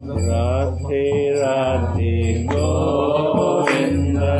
[0.00, 4.30] Radhe Radhe Govinda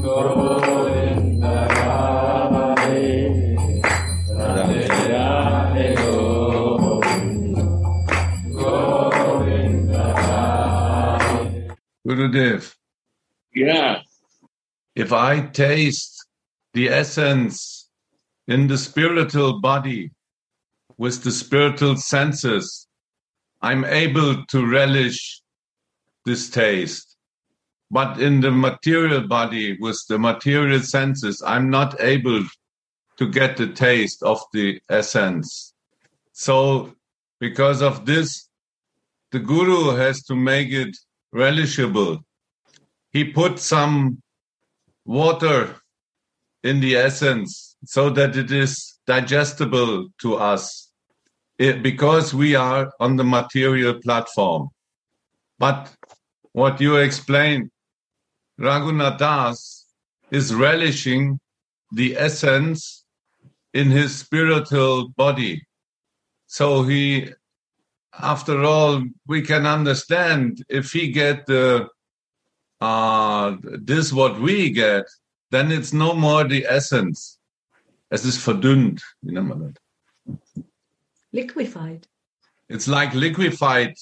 [0.00, 3.02] Govinda Radhe
[4.30, 7.62] Radhe Radhe Govinda.
[8.54, 11.76] Govinda Radhe
[12.06, 12.76] Gurudev,
[13.52, 14.02] Yeah,
[14.94, 16.24] if I taste
[16.72, 17.90] the essence
[18.46, 20.12] in the spiritual body
[20.96, 22.87] with the spiritual senses,
[23.60, 25.42] I'm able to relish
[26.24, 27.16] this taste.
[27.90, 32.44] But in the material body with the material senses, I'm not able
[33.18, 35.74] to get the taste of the essence.
[36.32, 36.94] So
[37.40, 38.48] because of this,
[39.32, 40.96] the guru has to make it
[41.34, 42.22] relishable.
[43.10, 44.22] He put some
[45.04, 45.76] water
[46.62, 50.87] in the essence so that it is digestible to us
[51.58, 54.68] it, because we are on the material platform.
[55.58, 55.92] But
[56.52, 57.70] what you explained,
[58.60, 59.86] Raghunath Das
[60.30, 61.40] is relishing
[61.92, 63.04] the essence
[63.74, 65.66] in his spiritual body.
[66.46, 67.30] So he,
[68.18, 71.88] after all, we can understand if he get the
[72.80, 75.04] uh, this what we get,
[75.50, 77.38] then it's no more the essence.
[78.10, 80.64] Es ist verdünnt, wie nennt man das?
[81.32, 82.06] Liquefied.
[82.68, 83.94] It's like liquefied.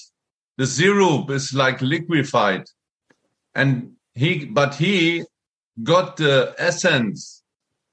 [0.57, 2.65] The syrup is like liquefied.
[3.55, 5.23] And he, but he
[5.83, 7.43] got the essence.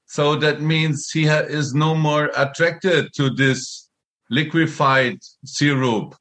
[0.05, 3.89] So that means he ha- is no more attracted to this
[4.29, 6.15] liquefied syrup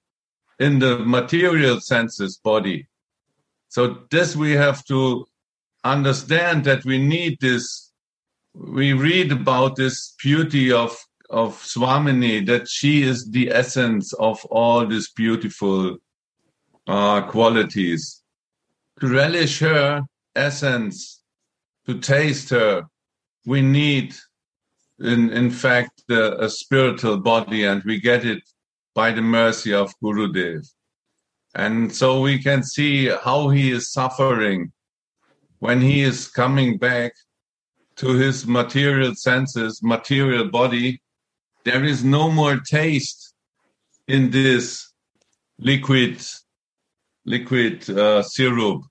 [0.58, 2.86] in the material senses body.
[3.68, 5.26] So this we have to
[5.82, 7.92] understand that we need this.
[8.54, 10.96] We read about this beauty of
[11.34, 15.98] of Swamini that she is the essence of all these beautiful
[16.86, 18.22] uh, qualities.
[19.00, 20.02] To relish her
[20.36, 21.22] essence,
[21.86, 22.84] to taste her,
[23.44, 24.14] we need,
[25.00, 28.42] in in fact, the, a spiritual body, and we get it
[28.94, 30.64] by the mercy of Gurudev.
[31.54, 34.72] And so we can see how he is suffering
[35.58, 37.12] when he is coming back
[37.96, 41.00] to his material senses, material body.
[41.64, 43.34] There is no more taste
[44.06, 44.92] in this
[45.58, 46.22] liquid,
[47.24, 48.82] liquid uh, syrup.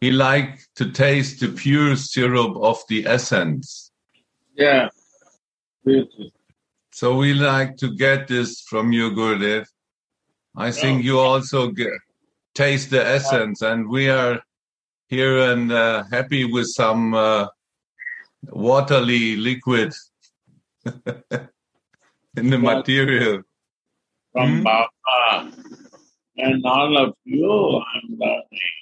[0.00, 3.90] He like to taste the pure syrup of the essence.
[4.56, 4.88] yeah.
[5.84, 6.30] Beautiful.
[6.92, 9.66] So we like to get this from you, Gurudev.
[10.56, 11.92] I think you also get,
[12.54, 14.42] taste the essence, and we are
[15.08, 17.46] here and uh, happy with some uh,
[18.42, 19.94] watery liquid
[22.38, 23.42] in the material.
[24.32, 24.62] From Hmm?
[24.62, 25.52] Baba
[26.36, 28.76] and all of you, I'm learning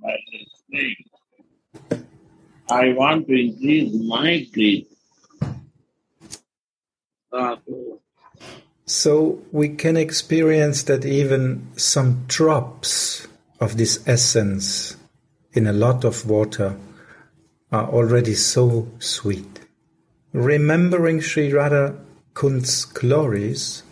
[0.00, 0.96] by listening.
[2.70, 4.86] I want to increase my greed.
[8.86, 13.26] So we can experience that even some drops
[13.60, 14.96] of this essence
[15.52, 16.76] in a lot of water
[17.70, 19.60] are already so sweet.
[20.32, 21.94] Remembering Sri Radha
[22.34, 23.82] Kund's glories,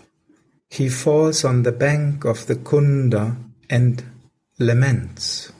[0.68, 3.36] he falls on the bank of the Kunda
[3.68, 4.02] and
[4.58, 5.52] laments.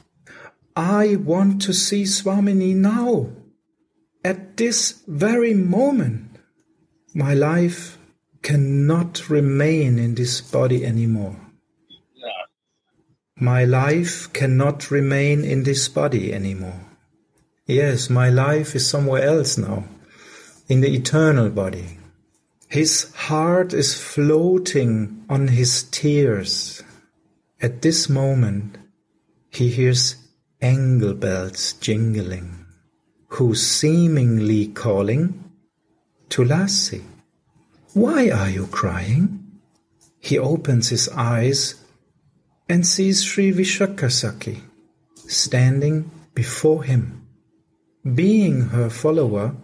[0.77, 3.31] I want to see Swamini now,
[4.25, 6.39] at this very moment.
[7.15, 7.99] My life
[8.43, 11.37] cannot remain in this body anymore.
[13.37, 16.81] My life cannot remain in this body anymore.
[17.67, 19.85] Yes, my life is somewhere else now,
[20.69, 22.00] in the eternal body.
[22.71, 26.85] His heart is floating on his tears.
[27.61, 28.79] At this moment,
[29.51, 30.15] he hears
[30.63, 32.65] angle bells jingling,
[33.27, 35.51] who seemingly calling
[36.29, 37.03] Tulasi.
[37.93, 39.59] Why are you crying?
[40.21, 41.75] He opens his eyes
[42.69, 44.61] and sees Sri Vishakasaki
[45.17, 47.27] standing before him.
[48.15, 49.57] Being her follower,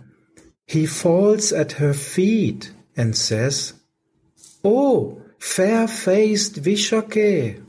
[0.67, 3.75] he falls at her feet and says,
[4.65, 7.63] Oh, fair-faced Vishake,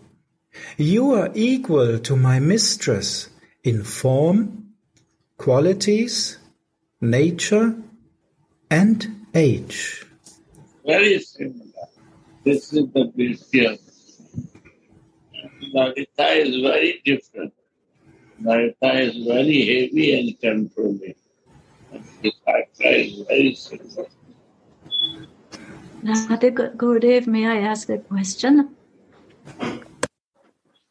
[0.77, 3.29] you are equal to my mistress
[3.63, 4.73] in form,
[5.37, 6.37] qualities,
[7.01, 7.75] nature,
[8.69, 10.05] and age.
[10.85, 11.65] Very similar.
[12.43, 13.77] This is the beauty
[15.73, 17.53] Lalita is very different.
[18.41, 21.15] Lalita is very heavy and controlling.
[21.91, 24.09] And Visakhya is very simple.
[26.03, 28.77] Radha Gu- Gurudev, may I ask a question?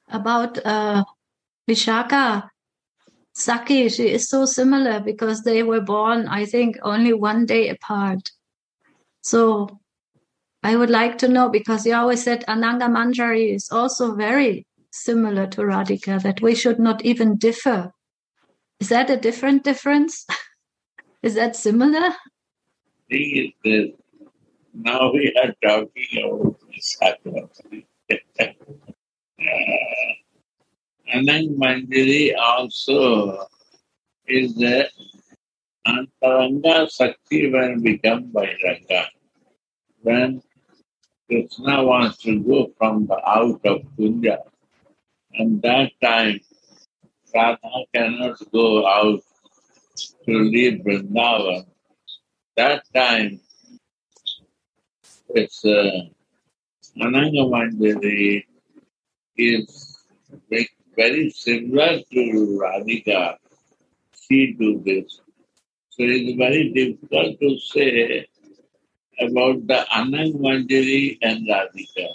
[0.08, 1.04] about uh,
[1.68, 2.48] Vishaka,
[3.34, 8.30] Saki, she is so similar because they were born, I think, only one day apart.
[9.20, 9.80] So
[10.62, 15.46] I would like to know because you always said Ananga Manjari is also very similar
[15.48, 17.92] to Radhika, that we should not even differ.
[18.80, 20.26] Is that a different difference?
[21.22, 22.14] is that similar?
[23.10, 23.90] is this.
[24.76, 27.86] Now we are talking about Sakravati.
[28.12, 29.46] uh,
[31.14, 33.48] Anang Manjari also
[34.26, 34.90] is the
[35.86, 39.06] Antaranga Sakti when become Vairanga.
[40.02, 40.42] When
[41.30, 44.38] Krishna wants to go from the out of Kunja,
[45.32, 46.38] and that time
[47.34, 49.22] Radha cannot go out
[50.26, 51.64] to leave Vrindavan.
[52.56, 53.40] That time
[55.36, 56.08] it's uh,
[59.36, 59.98] is
[60.96, 63.36] very similar to Radhika.
[64.26, 65.20] She do this.
[65.90, 68.26] So it's very difficult to say
[69.20, 72.08] about the Anang Manjari and Radhika.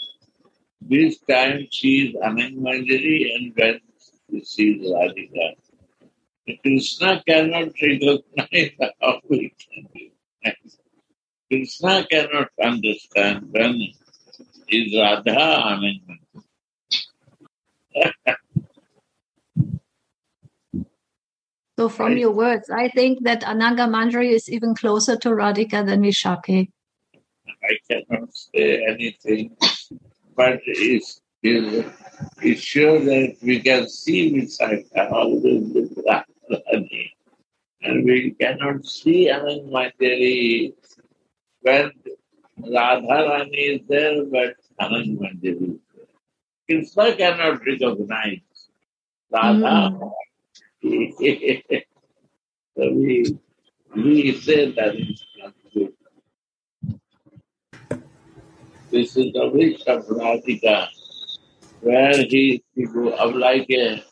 [0.82, 3.80] This time she is Anang Manjari and when
[4.46, 5.56] she is Radhika.
[6.64, 8.72] Krishna cannot recognize
[9.02, 10.81] how we can recognize.
[11.52, 13.76] Krishna cannot understand when
[14.70, 16.20] is Radha Manjari.
[21.80, 26.04] So from your words, I think that Ananga Manjari is even closer to Radhika than
[26.04, 26.70] Vishaki.
[27.48, 29.58] I cannot say anything,
[30.36, 31.90] but it's, it's,
[32.44, 37.10] it's sure that we can see Visakha always with Radharani.
[37.82, 40.74] And we cannot see Anang Manjari
[41.62, 41.92] when
[42.60, 46.06] Radharani is there, but Anang Manjari is there.
[46.68, 48.40] Krishna cannot recognize
[49.32, 49.90] Radha.
[49.90, 50.08] Hmm.
[52.76, 53.38] so we,
[53.96, 55.94] we say that it's not good.
[58.90, 60.88] This is the wish of Radhika,
[61.82, 64.04] where he is to go like a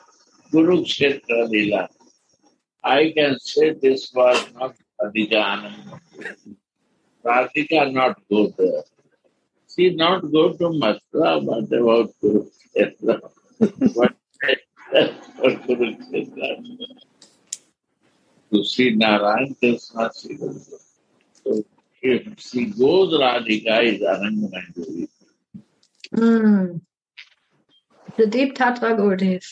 [0.54, 1.90] Kurukshetra Lila.
[2.84, 6.00] I can say this was not Radhika Anand.
[7.26, 8.84] Radhika not go there.
[9.76, 13.20] She not go to Mathura, but about Kurukshetra.
[13.60, 14.16] but
[15.38, 16.64] for Kurukshetra.
[18.52, 20.78] To see Narayan Krishna, she will go.
[21.44, 21.64] So
[22.02, 25.08] if she goes, Radhika is Anang Manjari.
[26.16, 26.82] Mm.
[28.18, 29.46] The deep Tatra Gurudev.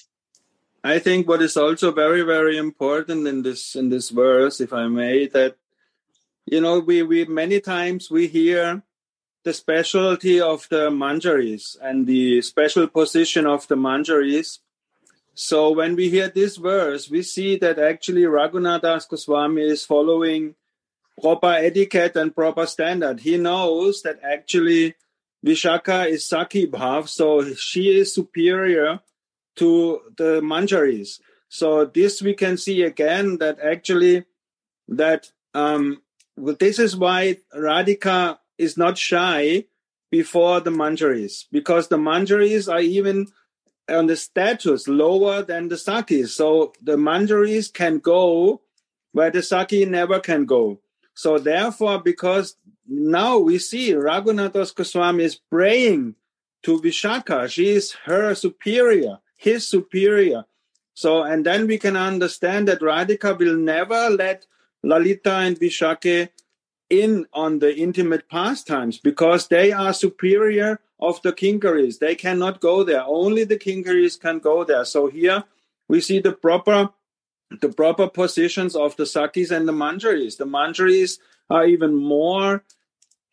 [0.84, 4.88] I think what is also very, very important in this in this verse, if I
[4.88, 5.58] may, that
[6.47, 8.81] you know we we many times we hear
[9.44, 14.59] the specialty of the manjaris and the special position of the manjaris.
[15.35, 20.55] So when we hear this verse, we see that actually Raghunath Das Goswami is following
[21.21, 23.19] proper etiquette and proper standard.
[23.19, 24.95] He knows that actually
[25.45, 28.99] Vishaka is Saki Bhav, so she is superior
[29.57, 31.19] to the manjaris.
[31.49, 34.25] So this we can see again that actually
[34.89, 36.01] that um,
[36.38, 39.66] well, this is why Radhika is not shy
[40.12, 43.28] before the manjaris because the manjaris are even
[43.89, 46.30] on the status lower than the sakis.
[46.30, 48.61] So the manjaris can go
[49.11, 50.80] where the saki never can go.
[51.14, 52.56] So therefore, because
[52.88, 56.16] now we see Raghunath Das Goswami is praying
[56.64, 60.45] to Vishaka, she is her superior, his superior.
[60.94, 64.45] So, and then we can understand that Radhika will never let
[64.87, 66.29] Lalita and Vishake
[66.89, 71.99] in on the intimate pastimes because they are superior of the kinkaris.
[71.99, 73.03] They cannot go there.
[73.03, 74.85] Only the kinkaris can go there.
[74.85, 75.44] So here
[75.89, 76.89] we see the proper
[77.61, 80.37] the proper positions of the sakis and the manjaris.
[80.37, 82.63] The manjaris are even more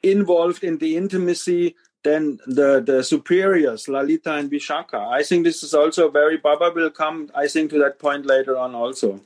[0.02, 5.08] involved in the intimacy than the, the superiors, Lalita and Vishaka.
[5.08, 8.56] I think this is also very, Baba will come, I think, to that point later
[8.56, 9.20] on also.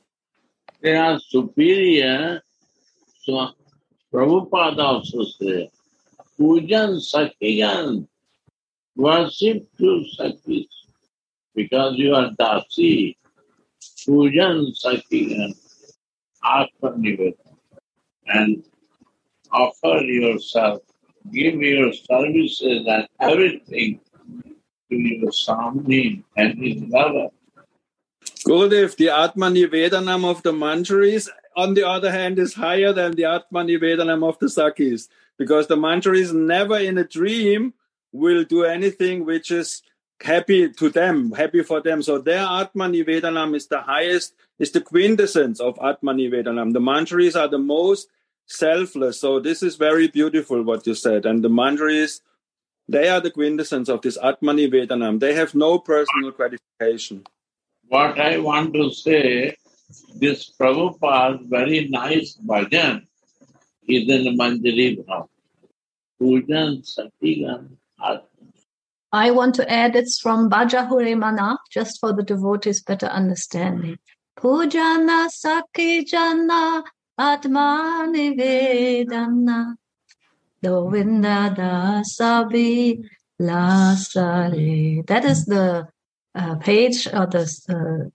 [0.81, 2.41] They are superior.
[3.23, 3.51] So
[4.13, 5.71] Prabhupada also said,
[6.39, 8.07] Pujan Sakiyan,
[8.97, 10.67] worship to Sakis,
[11.55, 13.17] because you are Dasi.
[14.07, 15.53] Pujan Sakiyan,
[16.45, 17.57] Atmanivedana,
[18.29, 18.63] and
[19.53, 20.83] offer yourself,
[21.33, 24.01] give your services and everything
[24.91, 27.29] to your Swami and his lover.
[28.47, 33.25] Gurudev, the Atma Nivedanam of the Manjaris, on the other hand, is higher than the
[33.25, 37.75] Atma Nivedanam of the Sakis, because the Manjaris never in a dream
[38.13, 39.83] will do anything which is
[40.21, 42.03] happy to them, happy for them.
[42.03, 46.73] So their Atmani Vedanam is the highest, is the quintessence of Atmani Vedanam.
[46.73, 48.09] The Manjaris are the most
[48.47, 49.21] selfless.
[49.21, 51.27] So this is very beautiful what you said.
[51.27, 52.21] And the Manjaris,
[52.89, 55.21] they are the quintessence of this Atmani Vedanam.
[55.21, 57.25] They have no personal gratification.
[57.89, 59.57] What I want to say,
[60.15, 63.07] this Prabhupada's very nice bhajan
[63.89, 65.29] is in Manjari Bhav.
[66.21, 67.77] Pujan Satigan.
[69.13, 73.99] I want to add it's from Bhaja Hurimana, just for the devotees' better understanding.
[74.37, 76.83] Pujana Sakijana
[77.19, 79.75] Atmani Vedana
[80.63, 83.03] Govinda Dasabi
[83.41, 85.07] Lasare.
[85.07, 85.89] That is the
[86.39, 88.09] uh, page or the uh,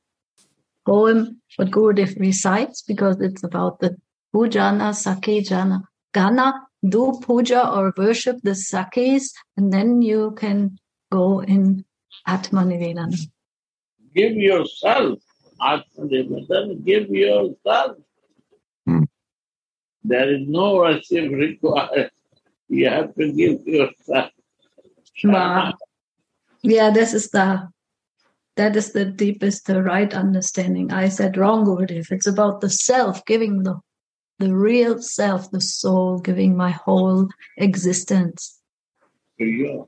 [0.85, 3.95] poem what Gurudev recites because it's about the
[4.33, 5.83] Pujana Sakijana.
[6.13, 6.53] Gana,
[6.87, 10.77] do puja or worship the Sakis, and then you can
[11.11, 11.85] go in
[12.27, 13.17] Atmanivedana.
[14.15, 15.19] Give yourself.
[15.59, 17.97] Atmanivedana, give yourself.
[18.85, 19.03] Hmm.
[20.03, 22.11] There is no worship required.
[22.69, 24.31] You have to give yourself.
[25.23, 25.73] Wow.
[26.61, 27.72] Yeah, this is the
[28.55, 30.91] that is the deepest, the right understanding.
[30.91, 32.11] I said wrong, Gurudev.
[32.11, 33.79] It's about the self, giving the
[34.39, 38.59] the real self, the soul, giving my whole existence.
[39.39, 39.87] to.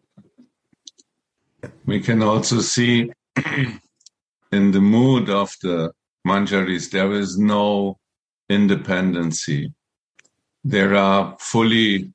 [1.86, 3.12] We can also see
[4.52, 5.92] in the mood of the
[6.26, 7.98] Manjaris, there is no
[8.50, 9.74] independency.
[10.64, 12.14] They are fully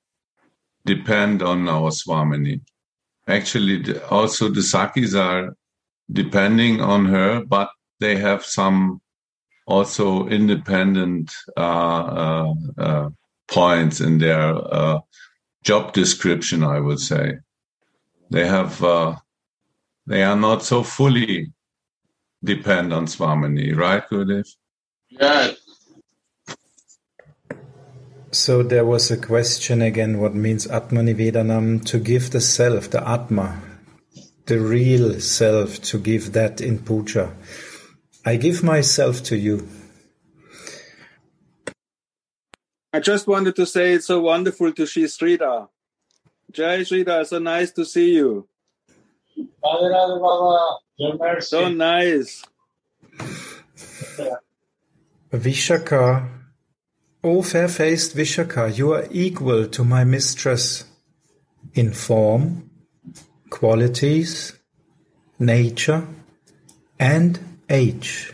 [0.85, 2.61] depend on our Swamini.
[3.29, 5.55] Actually, also the Sakis are
[6.13, 9.01] depending on her, but they have some
[9.67, 13.11] also independent uh, uh, uh,
[13.49, 15.01] points in their uh,
[15.63, 17.39] job description, I would say.
[18.31, 19.17] They have uh,
[20.07, 21.53] they are not so fully
[22.43, 24.49] depend on Swamini, right, Gurudev?
[25.09, 25.57] Yes.
[28.33, 33.61] So there was a question again what means Atmanivedanam to give the self, the Atma,
[34.51, 37.33] the real self, to give that in puja.
[38.27, 39.67] I give myself to you.
[42.93, 45.69] I just wanted to say it's so wonderful to see Srida.
[46.51, 48.49] Jai Srida, so nice to see you.
[49.39, 51.41] Radhe Radhe Baba.
[51.41, 52.45] So nice.
[55.33, 56.29] Vishaka,
[57.23, 60.85] O fair-faced Vishaka, you are equal to my mistress
[61.75, 62.70] in form,
[63.51, 64.55] qualities,
[65.39, 66.07] nature,
[66.99, 67.39] and
[67.69, 68.33] age.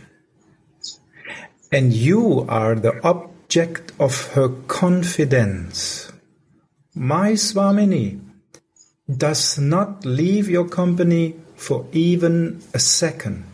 [1.73, 6.13] And you are the object of her confidence.
[6.95, 8.21] My Swamini
[9.15, 13.45] does not leave your company for even a second.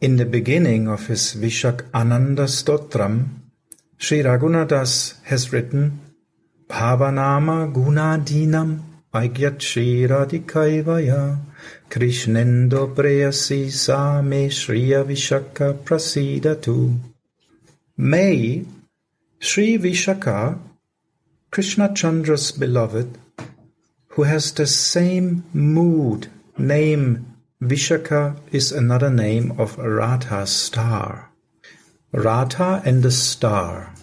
[0.00, 3.40] In the beginning of his Vishak Ananda Stotram,
[3.96, 6.00] Sri Raghunath Das has written
[6.68, 9.62] Bhavanama Gunadinam Aigyat
[10.10, 11.38] Radhikaivaya
[11.88, 16.98] Krishnendo Preyasi Sa Me Shriya Vishaka Prasidatu.
[17.96, 18.64] May
[19.38, 20.58] Sri Vishaka,
[21.52, 23.16] Krishna Chandra's beloved,
[24.08, 26.26] who has the same mood,
[26.58, 31.30] name Vishaka is another name of Radha's star.
[32.10, 33.94] Radha and the star,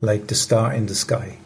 [0.00, 1.36] like the star in the sky.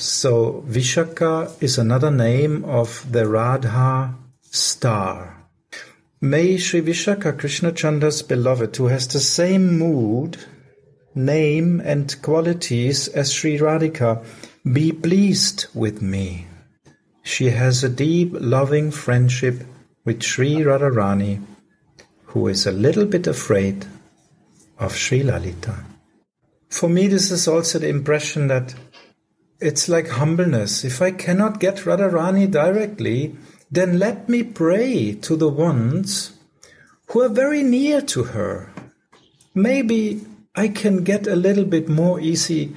[0.00, 5.44] So Vishaka is another name of the Radha star.
[6.22, 10.38] May Sri Vishaka Krishna Chandra's beloved, who has the same mood,
[11.14, 14.24] name, and qualities as Sri Radhika,
[14.72, 16.46] be pleased with me.
[17.22, 19.64] She has a deep, loving friendship
[20.06, 21.42] with Sri Radharani,
[22.24, 23.84] who is a little bit afraid
[24.78, 25.84] of Sri Lalita.
[26.70, 28.74] For me, this is also the impression that
[29.60, 30.84] it's like humbleness.
[30.84, 33.36] If I cannot get Radharani directly,
[33.70, 36.32] then let me pray to the ones
[37.08, 38.72] who are very near to her.
[39.54, 40.22] Maybe
[40.54, 42.74] I can get a little bit more easy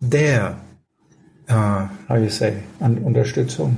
[0.00, 0.60] there.
[1.48, 2.62] Uh, how you say?
[2.80, 3.76] Un- Unterstützung.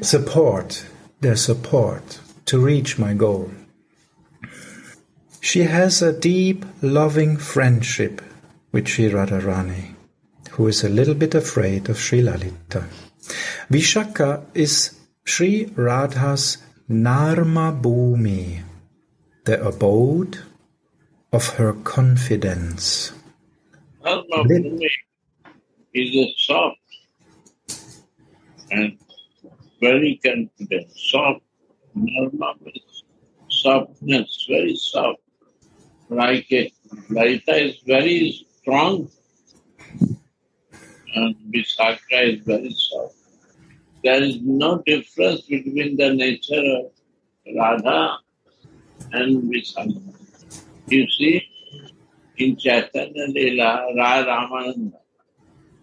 [0.00, 0.86] Support.
[1.20, 3.50] Their support to reach my goal.
[5.40, 8.22] She has a deep, loving friendship
[8.72, 9.93] with Sri Radharani,
[10.54, 12.86] who is a little bit afraid of Sri Lalita.
[13.70, 14.94] Vishaka is
[15.24, 16.58] Sri Radha's
[16.88, 18.62] Narma Bhumi,
[19.44, 20.38] the abode
[21.32, 23.12] of her confidence.
[24.04, 24.90] Lit- Bhumi
[25.92, 26.78] is a soft
[28.70, 28.96] and
[29.80, 31.42] very confident, soft,
[31.94, 32.54] normal,
[33.48, 35.20] softness, very soft.
[36.08, 36.72] Like a
[37.10, 39.08] Lalita is very strong
[41.14, 43.16] and Vishaka is very soft.
[44.02, 46.90] There is no difference between the nature of
[47.56, 48.18] Radha
[49.12, 50.14] and Vishaka.
[50.86, 51.42] You see,
[52.36, 54.92] in Chaitanya Leela, Radha Ramananda,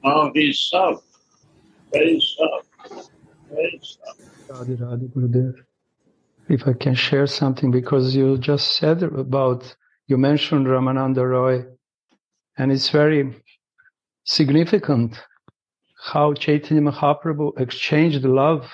[0.04, 1.04] how he is soft,
[1.92, 2.68] very soft,
[3.50, 4.22] very soft.
[4.50, 5.56] Radhe Radhe Gurudev.
[6.50, 9.76] If I can share something, because you just said about,
[10.08, 11.66] you mentioned Ramananda Roy,
[12.58, 13.34] and it's very
[14.24, 15.22] significant
[16.02, 18.70] how Chaitanya Mahaprabhu exchanged love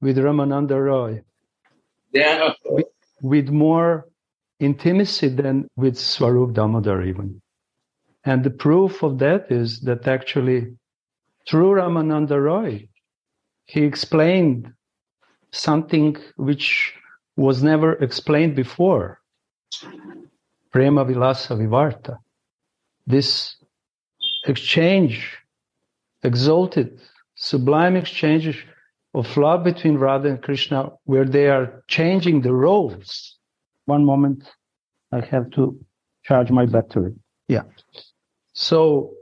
[0.00, 1.22] with Ramananda Roy
[2.12, 2.86] Yeah, with,
[3.20, 4.06] with more
[4.60, 7.40] intimacy than with Swarup Damodar even.
[8.24, 10.76] And the proof of that is that actually
[11.48, 12.88] through Ramananda Roy,
[13.66, 14.72] he explained
[15.52, 16.94] something which
[17.36, 19.20] was never explained before.
[20.72, 22.18] Prema Vilasa Vivarta.
[23.06, 23.55] This
[24.48, 25.36] exchange,
[26.22, 27.00] exalted,
[27.34, 28.66] sublime exchange
[29.14, 33.36] of love between Radha and Krishna, where they are changing the roles.
[33.86, 34.44] One moment,
[35.12, 35.78] I have to
[36.24, 37.14] charge my battery.
[37.48, 37.62] Yeah.
[38.52, 39.14] So,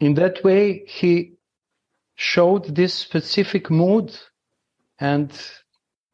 [0.00, 1.34] in that way, he
[2.16, 4.16] showed this specific mood
[4.98, 5.30] and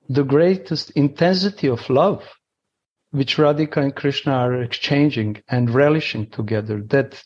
[0.08, 2.22] the greatest intensity of love
[3.12, 6.82] which Radhika and Krishna are exchanging and relishing together.
[6.88, 7.22] That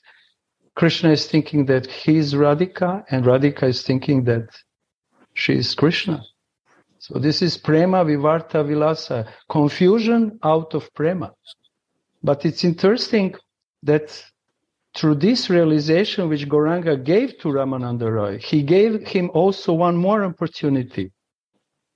[0.76, 4.48] Krishna is thinking that he is Radhika and Radhika is thinking that
[5.32, 6.22] she is Krishna.
[6.98, 11.32] So this is prema vivarta vilasa, confusion out of prema.
[12.22, 13.34] But it's interesting
[13.84, 14.22] that
[14.94, 20.24] through this realization which Gauranga gave to Ramananda Roy, he gave him also one more
[20.24, 21.12] opportunity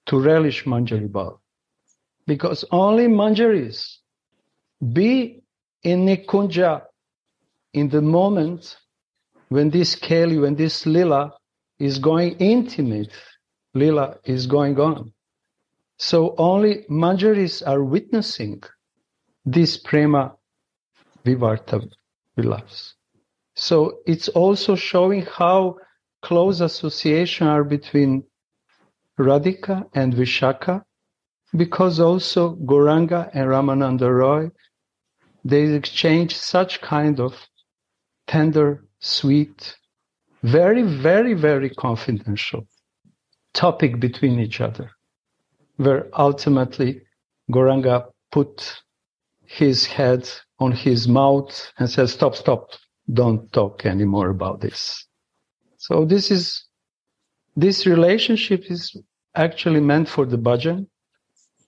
[0.07, 1.39] to relish Manjari Bhav.
[2.27, 3.99] Because only Manjaris
[4.93, 5.43] be
[5.83, 6.83] in Nikunja
[7.73, 8.77] in the moment
[9.51, 11.33] when this Kali, when this Lila
[11.79, 13.13] is going intimate,
[13.75, 15.13] Lila is going on.
[15.99, 18.63] So only Manjaris are witnessing
[19.45, 20.35] this Prema
[21.25, 21.87] Vivarta
[22.37, 22.95] Vilas.
[23.55, 25.77] So it's also showing how
[26.23, 28.25] close association are between
[29.19, 30.83] Radhika and Vishaka,
[31.55, 34.51] because also Gauranga and Ramananda Roy,
[35.45, 37.35] they exchange such kind of
[38.27, 39.77] tender, sweet,
[40.43, 42.67] very, very, very confidential
[43.53, 44.91] topic between each other,
[45.77, 47.03] where ultimately
[47.51, 48.81] Gauranga put
[49.45, 52.71] his head on his mouth and says, stop, stop,
[53.13, 55.07] don't talk anymore about this.
[55.79, 56.65] So this is,
[57.57, 58.97] this relationship is
[59.35, 60.87] actually meant for the bhajan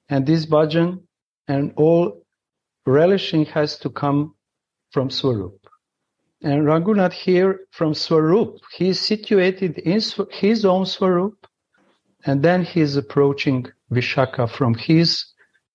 [0.09, 1.03] and this bhajan
[1.49, 2.23] and all
[2.87, 4.35] relishing has to come
[4.91, 5.62] from Swarup.
[6.43, 10.01] And Raghunath here from Swarup, he is situated in
[10.31, 11.47] his own Swarup,
[12.25, 15.25] and then he is approaching Vishaka from his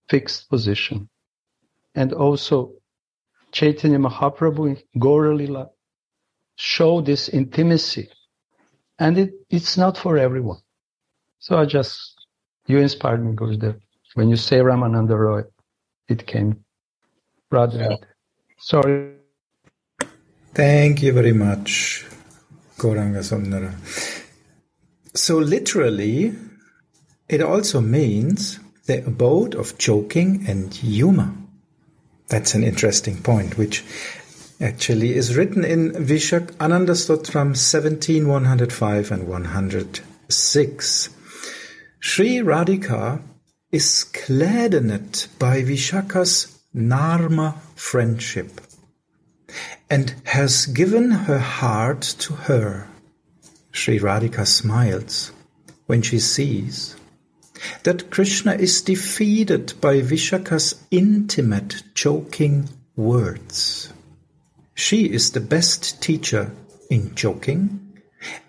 [0.10, 1.10] fixed position.
[1.96, 2.74] And also
[3.52, 5.70] Chaitanya Mahaprabhu in Gauralila
[6.58, 8.10] show this intimacy.
[9.00, 10.60] And it, it's not for everyone.
[11.40, 12.26] So I just,
[12.66, 13.80] you inspired me, Gurudev.
[14.16, 15.44] When you say Ramananda Roy,
[16.10, 16.66] it came
[17.52, 17.98] rather.
[18.58, 19.14] Sorry.
[20.58, 22.04] Thank you very much,
[22.80, 23.76] Gauranga Sundara.
[25.14, 26.34] So literally,
[27.30, 31.32] it also means the abode of joking and humor.
[32.30, 33.84] That's an interesting point, which
[34.60, 41.10] actually is written in Vishak Ananda Stotram 17, 105 and 106.
[42.00, 43.22] Sri Radhika
[43.72, 48.60] is gladdened by Vishaka's Narma friendship
[49.90, 52.88] and has given her heart to her.
[53.72, 55.32] Sri Radhika smiles
[55.86, 56.96] when she sees
[57.84, 63.94] that Krishna is defeated by Vishaka's intimate joking words.
[64.76, 66.52] She is the best teacher
[66.90, 68.00] in joking,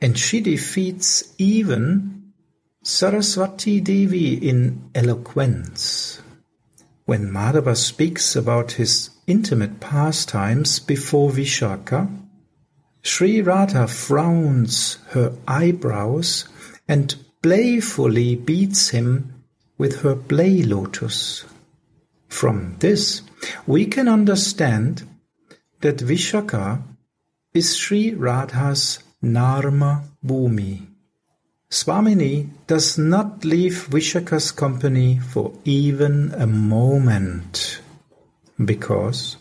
[0.00, 2.32] and she defeats even
[2.82, 6.20] Saraswati Devi in eloquence.
[7.06, 12.08] When Madhava speaks about his intimate pastimes before Vishaka,
[13.02, 16.48] Sri Radha frowns her eyebrows
[16.88, 19.44] and playfully beats him
[19.76, 21.44] with her play lotus.
[22.26, 23.22] From this,
[23.66, 25.04] we can understand
[25.82, 26.82] that Vishaka
[27.54, 30.86] is Sri Radha's Narma Bhumi.
[31.70, 37.80] Swamini does not leave Vishaka's company for even a moment
[38.64, 39.36] because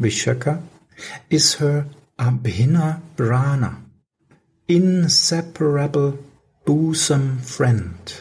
[0.00, 0.62] Vishaka
[1.30, 1.86] is her
[2.18, 3.82] abhina prana,
[4.68, 6.18] inseparable
[6.64, 8.20] bosom friend,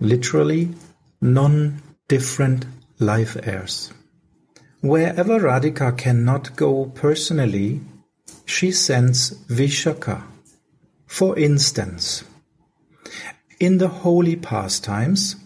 [0.00, 0.74] literally
[1.20, 2.66] non-different
[2.98, 3.92] life airs.
[4.80, 7.80] Wherever Radhika cannot go personally,
[8.46, 10.22] she sends Vishaka
[11.12, 12.24] for instance,
[13.60, 15.36] in the holy pastimes,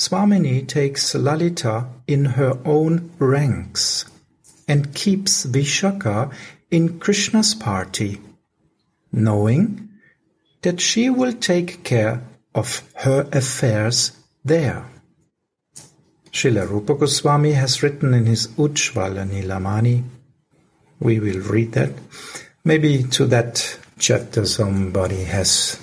[0.00, 4.06] Swamini takes Lalita in her own ranks
[4.66, 6.32] and keeps Vishaka
[6.70, 8.18] in Krishna's party,
[9.12, 9.90] knowing
[10.62, 12.22] that she will take care
[12.54, 14.86] of her affairs there.
[16.32, 20.02] Srila Rupa Goswami has written in his Ujjvala Nilamani,
[20.98, 21.92] we will read that,
[22.64, 25.78] maybe to that chapter somebody has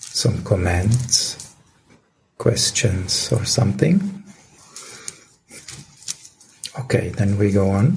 [0.00, 1.41] some comments,
[2.42, 4.00] questions, or something?
[6.80, 7.96] Okay, then we go on.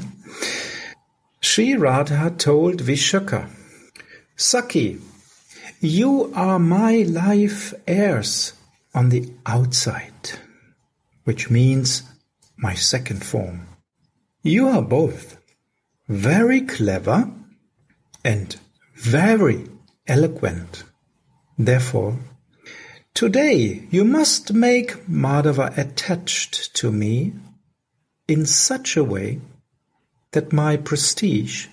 [1.41, 3.49] Sri Radha told Vishaka,
[4.35, 4.99] Saki,
[5.81, 8.53] you are my life airs
[8.93, 10.29] on the outside,
[11.23, 12.03] which means
[12.55, 13.67] my second form.
[14.43, 15.37] You are both
[16.07, 17.31] very clever
[18.23, 18.55] and
[18.93, 19.65] very
[20.07, 20.83] eloquent.
[21.57, 22.19] Therefore,
[23.15, 27.33] today you must make Madhava attached to me
[28.27, 29.39] in such a way
[30.33, 31.67] that my prestige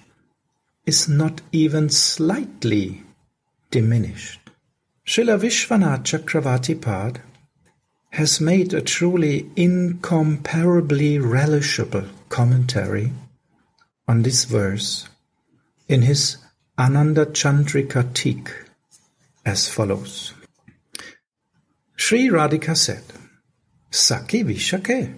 [0.86, 3.02] is not even slightly
[3.72, 4.38] diminished.
[5.04, 7.20] Srila Vishwanath Chakravarti Pad
[8.10, 13.12] has made a truly incomparably relishable commentary
[14.06, 15.08] on this verse
[15.88, 16.36] in his
[16.78, 18.48] Ananda Chandrika Teek
[19.44, 20.34] as follows.
[22.04, 23.04] Sri Radhika said,
[23.92, 25.14] Saki Vishake,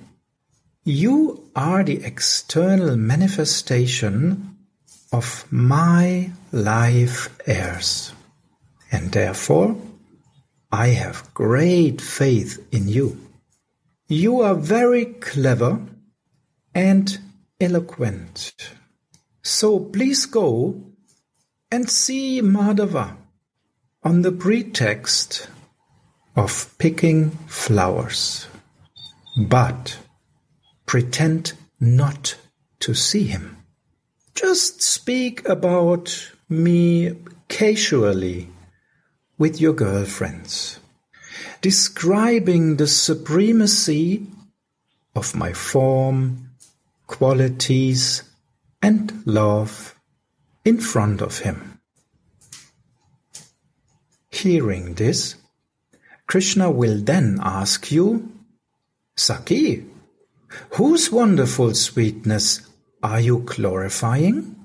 [0.85, 4.55] you are the external manifestation
[5.11, 8.13] of my life airs,
[8.93, 9.81] and therefore
[10.71, 13.19] I have great faith in you.
[14.07, 15.81] You are very clever
[16.75, 17.19] and
[17.59, 18.53] eloquent.
[19.43, 20.85] So please go
[21.71, 23.17] and see Madhava
[24.03, 25.49] on the pretext
[26.37, 28.47] of picking flowers,
[29.37, 29.99] but
[30.87, 32.37] pretend not
[32.81, 33.57] to see him.
[34.35, 37.17] Just speak about me
[37.49, 38.49] casually
[39.39, 40.81] with your girlfriends,
[41.61, 44.27] describing the supremacy
[45.15, 46.51] of my form,
[47.07, 48.23] qualities,
[48.83, 49.95] and love
[50.65, 51.79] in front of him.
[54.31, 55.37] Hearing this,
[56.27, 58.33] Krishna will then ask you,
[59.17, 59.85] Saki,
[60.71, 62.61] whose wonderful sweetness
[63.03, 64.57] are you glorifying?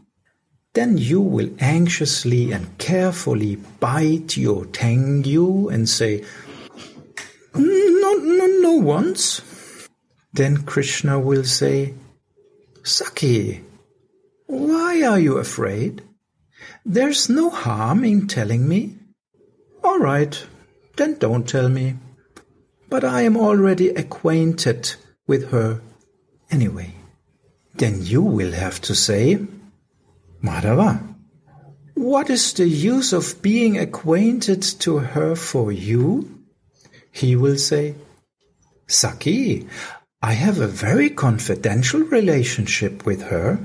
[0.74, 6.24] Then you will anxiously and carefully bite your tengu and say,
[7.56, 9.42] No, no, no once.
[10.32, 11.96] Then Krishna will say,
[12.84, 13.62] Saki,
[14.46, 16.04] why are you afraid?
[16.86, 18.96] There's no harm in telling me.
[19.84, 20.42] All right,
[21.00, 21.96] then don't tell me.
[22.90, 24.94] But I am already acquainted
[25.26, 25.82] with her
[26.52, 26.94] anyway.
[27.74, 29.40] Then you will have to say,
[30.44, 31.02] Madhava,
[31.96, 36.44] what is the use of being acquainted to her for you?
[37.12, 37.96] He will say,
[38.88, 39.68] Saki,
[40.22, 43.60] I have a very confidential relationship with her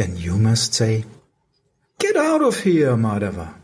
[0.00, 1.04] then you must say,
[1.98, 3.59] Get out of here, Madhava.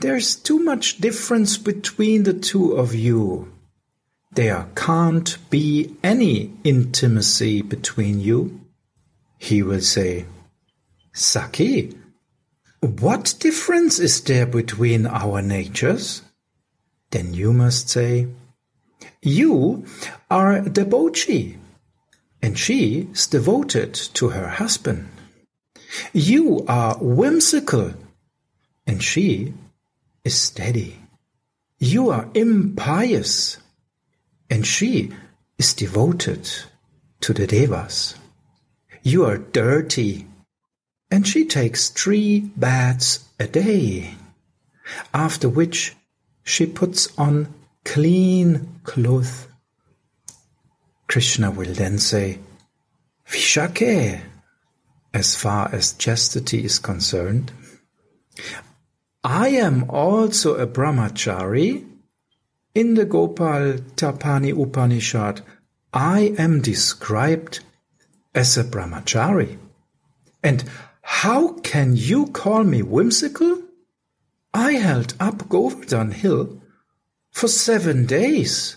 [0.00, 3.52] There's too much difference between the two of you.
[4.32, 8.62] There can't be any intimacy between you.
[9.36, 10.24] He will say,
[11.12, 11.98] Saki,
[12.80, 16.22] what difference is there between our natures?
[17.10, 18.28] Then you must say,
[19.20, 19.84] You
[20.30, 21.58] are devotee,
[22.40, 25.08] and she is devoted to her husband.
[26.14, 27.92] You are whimsical,
[28.86, 29.52] and she
[30.24, 30.96] is steady.
[31.78, 33.58] You are impious,
[34.50, 35.12] and she
[35.58, 36.48] is devoted
[37.20, 38.14] to the Devas.
[39.02, 40.26] You are dirty,
[41.10, 44.14] and she takes three baths a day,
[45.14, 45.96] after which
[46.44, 47.52] she puts on
[47.84, 49.46] clean clothes.
[51.08, 52.38] Krishna will then say,
[53.26, 54.20] Vishake,
[55.12, 57.52] as far as chastity is concerned,
[59.22, 61.86] I am also a brahmachari.
[62.74, 65.42] In the Gopal Tapani Upanishad,
[65.92, 67.60] I am described
[68.34, 69.58] as a brahmachari.
[70.42, 70.64] And
[71.02, 73.62] how can you call me whimsical?
[74.54, 76.62] I held up Govardhan Hill
[77.30, 78.76] for seven days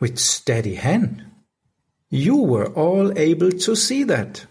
[0.00, 1.24] with steady hand.
[2.10, 4.46] You were all able to see that.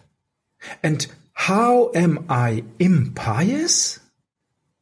[0.81, 4.00] And how am I impious?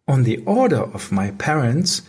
[0.09, 2.01] On the order of my parents,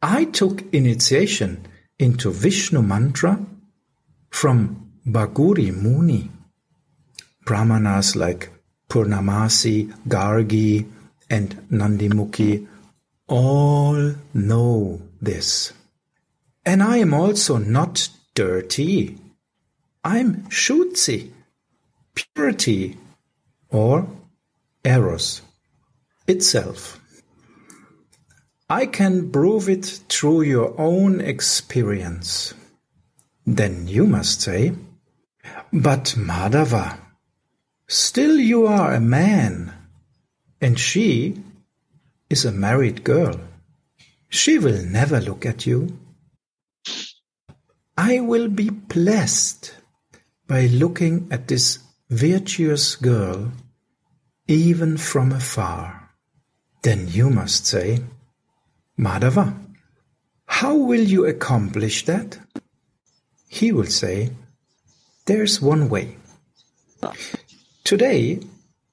[0.00, 1.66] I took initiation
[1.98, 3.44] into Vishnu mantra
[4.30, 6.30] from Bhaguri Muni.
[7.44, 8.50] Brahmanas like
[8.88, 10.88] Purnamasi, Gargi,
[11.28, 12.68] and Nandimukhi
[13.26, 15.72] all know this.
[16.64, 19.18] And I am also not dirty.
[20.04, 21.32] I'm Shuchi,
[22.14, 22.96] purity,
[23.70, 24.06] or
[24.84, 25.42] eros
[26.28, 27.00] itself.
[28.68, 32.54] I can prove it through your own experience.
[33.46, 34.72] Then you must say,
[35.72, 36.98] But Madhava,
[37.86, 39.74] still you are a man,
[40.60, 41.42] and she
[42.30, 43.38] is a married girl.
[44.30, 45.98] She will never look at you.
[47.98, 49.74] I will be blessed
[50.46, 53.52] by looking at this virtuous girl
[54.48, 56.10] even from afar.
[56.82, 58.00] Then you must say,
[58.98, 59.58] Madhava,
[60.46, 62.38] how will you accomplish that?
[63.48, 64.30] He will say,
[65.26, 66.16] There's one way.
[67.82, 68.40] Today,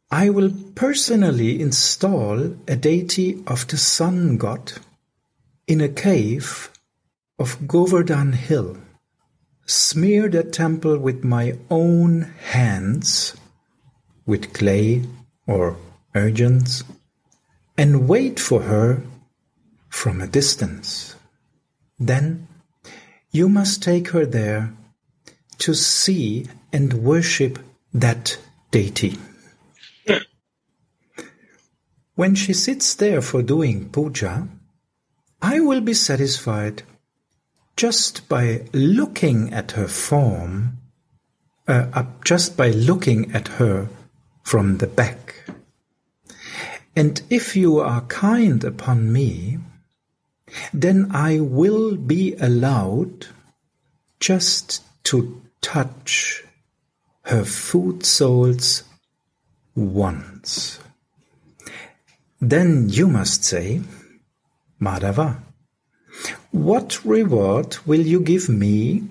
[0.10, 4.74] I will personally install a deity of the sun god
[5.68, 6.72] in a cave
[7.40, 8.78] of Govardhan Hill.
[9.66, 13.36] Smear the temple with my own hands,
[14.26, 15.04] with clay
[15.48, 15.78] or
[16.14, 16.84] urgence,
[17.78, 19.02] and wait for her
[19.92, 21.16] from a distance.
[22.00, 22.48] Then
[23.32, 24.74] you must take her there
[25.60, 27.60] to see and worship
[27.94, 28.40] that
[28.72, 29.20] deity.
[32.16, 34.48] When she sits there for doing puja,
[35.42, 36.84] I will be satisfied
[37.76, 40.78] just by looking at her form,
[41.68, 43.88] uh, just by looking at her
[44.44, 45.36] from the back.
[46.96, 49.60] And if you are kind upon me,
[50.74, 53.28] then I will be allowed
[54.20, 56.44] just to touch
[57.24, 58.84] her foot soles
[59.76, 60.80] once.
[62.40, 63.82] Then you must say,
[64.82, 65.42] Madhava,
[66.52, 69.04] what reward will you give me?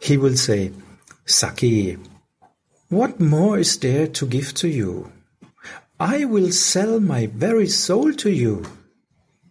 [0.00, 0.72] He will say,
[1.26, 1.98] Saki,
[2.88, 5.12] what more is there to give to you?
[6.00, 8.64] I will sell my very soul to you.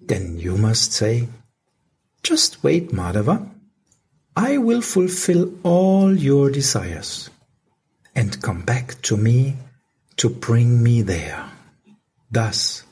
[0.07, 1.27] Then you must say,
[2.23, 3.49] Just wait, Madhava.
[4.35, 7.29] I will fulfill all your desires
[8.15, 9.55] and come back to me
[10.17, 11.49] to bring me there.
[12.31, 12.83] Thus,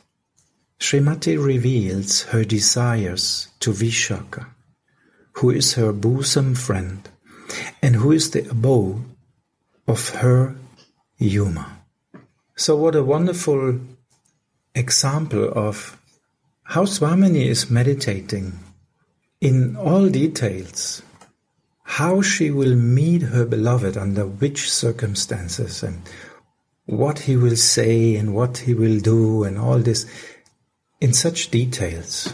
[0.79, 4.47] Srimati reveals her desires to Vishaka,
[5.33, 7.07] who is her bosom friend
[7.81, 9.03] and who is the abode
[9.87, 10.55] of her
[11.17, 11.79] Yuma.
[12.55, 13.79] So, what a wonderful
[14.73, 15.97] example of
[16.65, 18.53] how Swamini is meditating
[19.39, 21.01] in all details
[21.85, 26.01] how she will meet her beloved under which circumstances and
[26.87, 30.05] what he will say and what he will do and all this
[30.99, 32.33] in such details.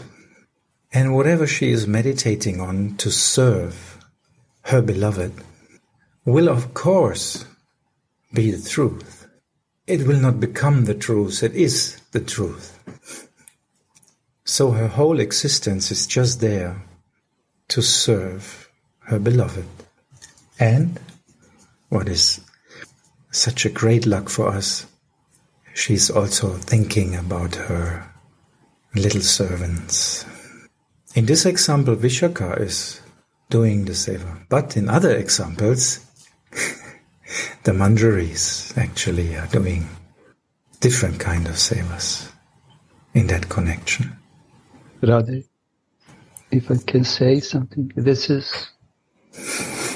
[0.92, 3.98] And whatever she is meditating on to serve
[4.62, 5.32] her beloved
[6.24, 7.44] will of course
[8.32, 9.26] be the truth.
[9.86, 13.28] It will not become the truth, it is the truth.
[14.52, 16.82] So her whole existence is just there
[17.68, 19.64] to serve her beloved.
[20.58, 21.00] And
[21.88, 22.38] what is
[23.30, 24.84] such a great luck for us,
[25.72, 28.06] she's also thinking about her
[28.94, 30.26] little servants.
[31.14, 33.00] In this example, Vishaka is
[33.48, 35.98] doing the seva, but in other examples,
[37.62, 39.88] the manjaris actually are doing
[40.80, 42.30] different kind of sevas
[43.14, 44.18] in that connection.
[45.02, 45.44] Radhe,
[46.52, 48.70] if I can say something, this is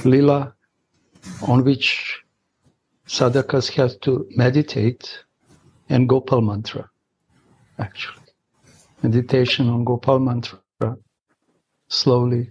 [0.05, 0.53] lila
[1.47, 2.21] on which
[3.07, 5.25] sadhakas have to meditate
[5.89, 6.91] and Gopal mantra,
[7.79, 8.25] actually.
[9.03, 10.59] Meditation on Gopal mantra
[11.89, 12.51] slowly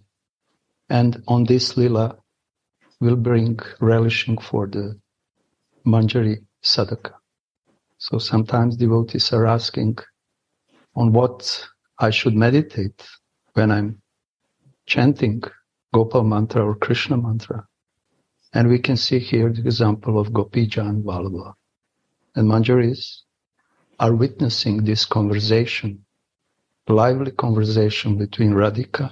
[0.90, 2.18] and on this lila
[3.02, 4.98] will bring relishing for the
[5.86, 7.16] Manjari sadhaka.
[7.98, 9.98] So sometimes devotees are asking,
[10.96, 13.08] on what I should meditate
[13.54, 14.02] when I'm
[14.86, 15.42] chanting
[15.94, 17.66] Gopal mantra or Krishna mantra.
[18.54, 21.54] And we can see here the example of Gopijan Vallabha.
[22.36, 23.22] And Manjaris
[24.00, 26.06] are witnessing this conversation,
[26.88, 29.12] lively conversation between Radhika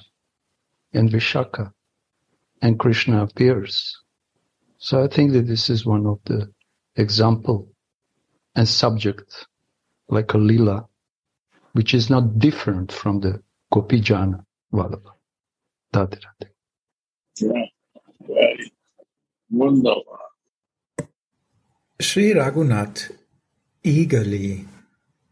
[0.93, 1.71] and Vishaka.
[2.61, 3.97] And Krishna appears.
[4.77, 6.51] So I think that this is one of the
[6.97, 7.69] example
[8.55, 9.45] and subject,
[10.09, 10.87] like a lila,
[11.73, 13.41] which is not different from the
[13.73, 15.11] Gopijana Vallabha.
[15.93, 16.49] Radhe Radhe.
[17.39, 17.65] Yeah,
[18.27, 18.71] very
[19.51, 20.17] wonderful.
[21.99, 23.11] Sri Raghunath
[23.83, 24.65] eagerly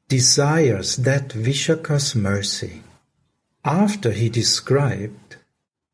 [0.08, 2.82] desires that Vishaka's mercy.
[3.64, 5.38] After he described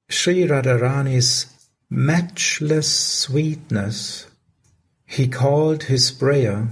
[0.10, 1.48] Sri Radharani's
[1.90, 4.28] matchless sweetness,
[5.06, 6.68] he called his prayer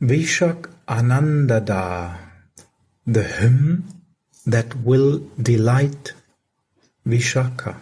[0.00, 2.29] Vishak Anandada,
[3.06, 3.84] the hymn
[4.46, 6.12] that will delight
[7.06, 7.76] Vishaka.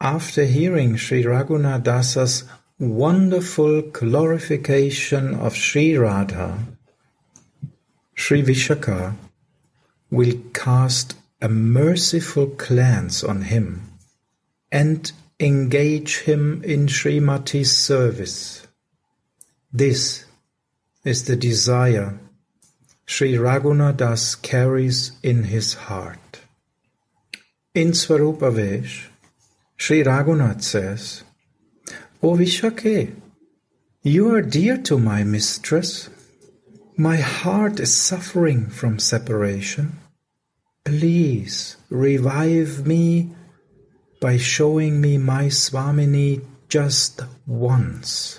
[0.00, 2.44] After hearing Sri Raghunath Dasa's
[2.78, 6.58] wonderful glorification of Sri Radha,
[8.14, 9.14] Sri Vishaka
[10.10, 13.92] will cast a merciful glance on him
[14.72, 18.66] and engage him in Srimati's service.
[19.72, 20.24] This
[21.04, 22.18] is the desire
[23.12, 26.42] Sri Raghunath Das carries in his heart.
[27.74, 29.08] In Svarupavesh,
[29.76, 31.24] Sri Raghunath says,
[32.22, 33.12] O Vishake,
[34.04, 36.08] you are dear to my mistress.
[36.96, 39.98] My heart is suffering from separation.
[40.84, 43.30] Please revive me
[44.20, 48.38] by showing me my Swamini just once.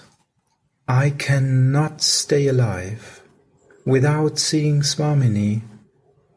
[0.88, 3.21] I cannot stay alive
[3.86, 5.62] without seeing Swamini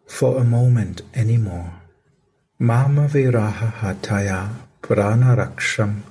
[0.07, 1.73] for a moment anymore.
[2.59, 6.03] Mama viraha hataya prana raksham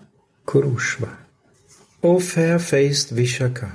[0.45, 1.17] kurushva.
[2.03, 3.71] O fair-faced Vishaka,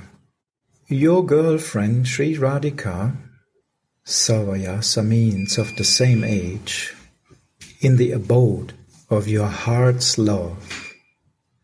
[0.87, 3.15] your girlfriend Sri Radhika,
[4.05, 6.93] Savayasa means of the same age,
[7.81, 8.73] in the abode
[9.09, 10.93] of your heart's love.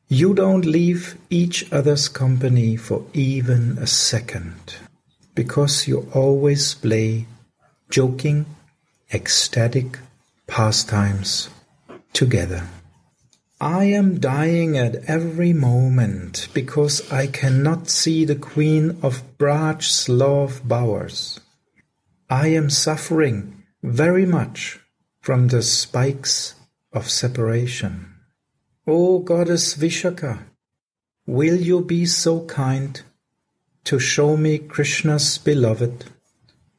[0.08, 4.75] You don't leave each other's company for even a second,
[5.35, 7.27] because you always play
[7.89, 8.45] joking,
[9.13, 9.99] ecstatic
[10.47, 11.49] pastimes
[12.13, 12.67] together.
[13.59, 20.61] I am dying at every moment because I cannot see the Queen of Braj's love
[20.67, 21.39] bowers.
[22.29, 24.79] I am suffering very much
[25.21, 26.55] from the spikes
[26.91, 28.13] of separation.
[28.87, 30.39] O Goddess Vishaka,
[31.25, 33.01] will you be so kind
[33.85, 36.05] to show me Krishna's beloved,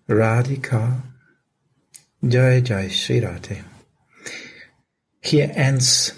[0.08, 1.02] Radhika?
[2.26, 3.62] Jai Jai Shri Radhe.
[5.22, 6.12] Here ends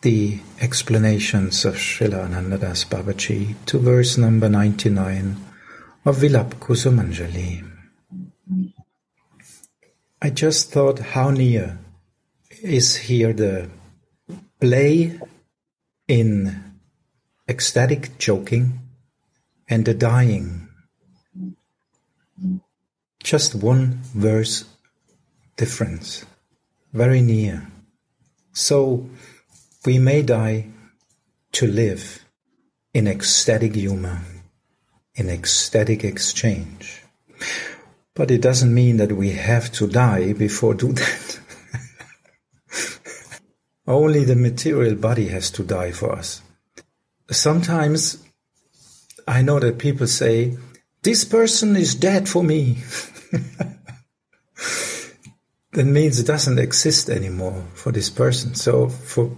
[0.00, 5.36] the explanations of Srila Anantadas Babaji to verse number 99
[6.04, 7.68] of Vilap Kusumanjali.
[10.20, 11.78] I just thought how near
[12.60, 13.70] is here the
[14.60, 15.18] play
[16.08, 16.80] in
[17.48, 18.81] ecstatic joking
[19.68, 20.68] and the dying.
[23.22, 24.64] Just one verse
[25.56, 26.24] difference,
[26.92, 27.66] very near.
[28.52, 29.08] So
[29.86, 30.68] we may die
[31.52, 32.24] to live
[32.94, 34.20] in ecstatic humor,
[35.14, 37.02] in ecstatic exchange.
[38.14, 41.40] But it doesn't mean that we have to die before do that.
[43.86, 46.42] Only the material body has to die for us.
[47.30, 48.21] Sometimes
[49.26, 50.56] I know that people say,
[51.02, 52.78] this person is dead for me.
[55.72, 58.54] that means it doesn't exist anymore for this person.
[58.54, 59.30] So for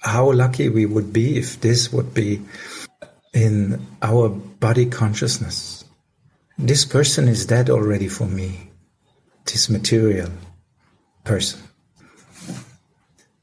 [0.00, 2.42] how lucky we would be if this would be
[3.32, 5.84] in our body consciousness.
[6.58, 8.70] This person is dead already for me,
[9.44, 10.30] this material
[11.24, 11.60] person.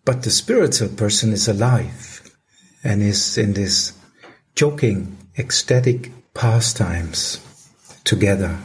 [0.06, 2.32] But the spiritual person is alive
[2.84, 3.94] and is in this
[4.56, 7.70] joking, ecstatic pastimes
[8.04, 8.58] together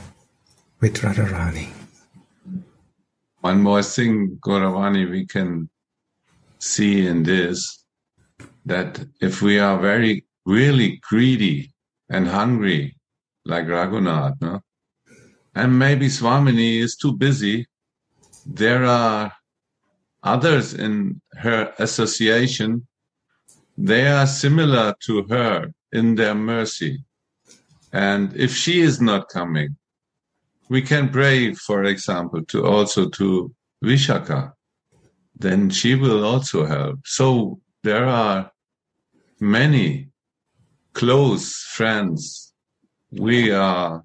[0.80, 1.68] with Radharani.
[3.40, 5.68] One more thing, Gauravani, we can
[6.58, 7.84] see in this
[8.64, 11.74] that if we are very, really greedy
[12.08, 12.96] and hungry,
[13.44, 14.60] like Raghunath, no?
[15.54, 17.66] and maybe Swamini is too busy,
[18.46, 19.30] there are
[20.22, 22.86] others in her association,
[23.76, 27.04] they are similar to her in their mercy.
[27.92, 29.76] And if she is not coming,
[30.68, 34.52] we can pray, for example, to also to Vishaka.
[35.38, 37.00] Then she will also help.
[37.04, 38.50] So there are
[39.40, 40.08] many
[40.94, 42.52] close friends
[43.10, 44.04] we are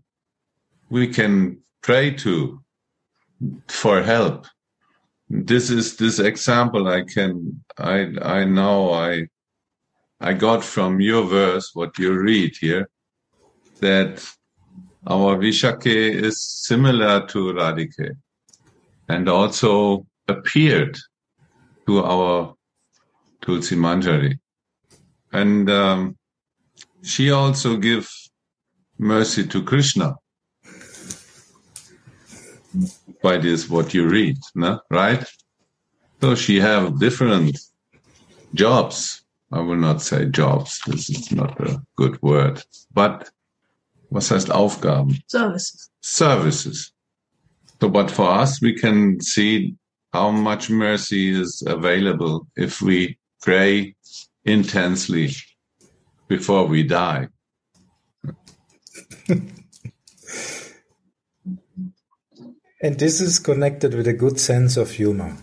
[0.90, 2.62] we can pray to
[3.68, 4.48] for help
[5.30, 9.28] this is this example i can i i know i
[10.20, 12.90] i got from your verse what you read here
[13.80, 14.26] that
[15.08, 18.16] our vishake is similar to radhike
[19.10, 20.98] and also appeared
[21.86, 22.56] to our
[23.42, 24.38] tulsi manjari
[25.34, 26.18] and um,
[27.04, 28.10] she also give
[28.98, 30.16] mercy to krishna
[33.22, 34.80] by this what you read no?
[34.90, 35.24] right
[36.22, 37.58] so she have different
[38.54, 43.30] jobs i will not say jobs this is not a good word but
[44.10, 45.90] was heißt aufgaben Services.
[46.02, 46.94] services
[47.82, 49.76] so but for us we can see
[50.14, 53.96] how much mercy is available if we pray
[54.46, 55.36] intensely
[56.28, 57.28] before we die
[62.80, 65.36] And this is connected with a good sense of humor.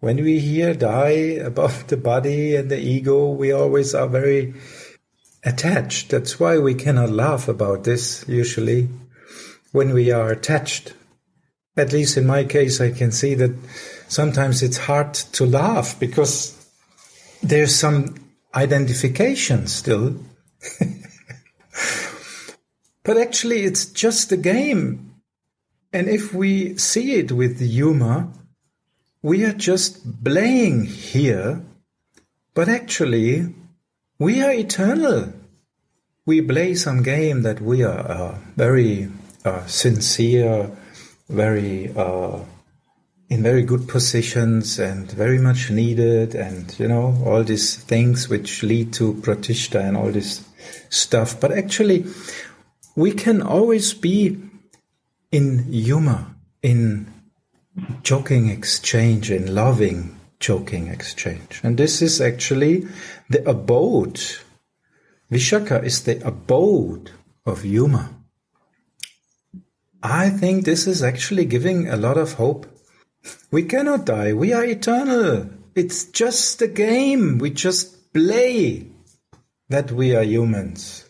[0.00, 4.52] When we hear die about the body and the ego, we always are very
[5.42, 6.10] attached.
[6.10, 8.90] That's why we cannot laugh about this usually
[9.72, 10.92] when we are attached.
[11.78, 13.54] At least in my case, I can see that
[14.08, 16.52] sometimes it's hard to laugh because
[17.42, 18.16] there's some
[18.54, 20.16] identification still.
[23.02, 25.14] but actually, it's just a game.
[25.92, 28.28] And if we see it with humor,
[29.26, 31.60] we are just playing here,
[32.54, 33.52] but actually,
[34.20, 35.32] we are eternal.
[36.24, 39.08] We play some game that we are uh, very
[39.44, 40.70] uh, sincere,
[41.28, 42.38] very uh,
[43.28, 48.62] in very good positions and very much needed, and you know all these things which
[48.62, 50.44] lead to pratishta and all this
[50.88, 51.40] stuff.
[51.40, 52.06] But actually,
[52.94, 54.38] we can always be
[55.32, 56.28] in humor,
[56.62, 57.12] in
[58.02, 61.60] joking exchange, in loving joking exchange.
[61.62, 62.86] And this is actually
[63.28, 64.20] the abode.
[65.30, 67.10] Vishaka is the abode
[67.44, 68.10] of humor.
[70.02, 72.66] I think this is actually giving a lot of hope.
[73.50, 74.32] We cannot die.
[74.32, 75.50] We are eternal.
[75.74, 77.38] It's just a game.
[77.38, 78.86] We just play
[79.68, 81.04] that we are humans.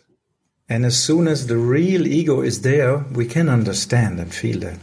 [0.69, 4.79] And as soon as the real ego is there, we can understand and feel that.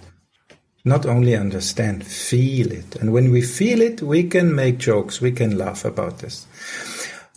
[0.86, 2.98] Not only understand, feel it.
[2.98, 6.46] And when we feel it, we can make jokes, we can laugh about this.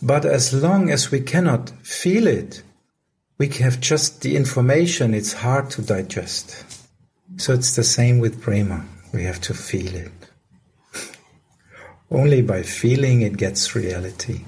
[0.01, 2.61] But as long as we cannot feel it,
[3.37, 6.65] we have just the information, it's hard to digest.
[7.37, 8.85] So it's the same with prema.
[9.13, 10.11] We have to feel it.
[12.11, 14.45] Only by feeling it gets reality,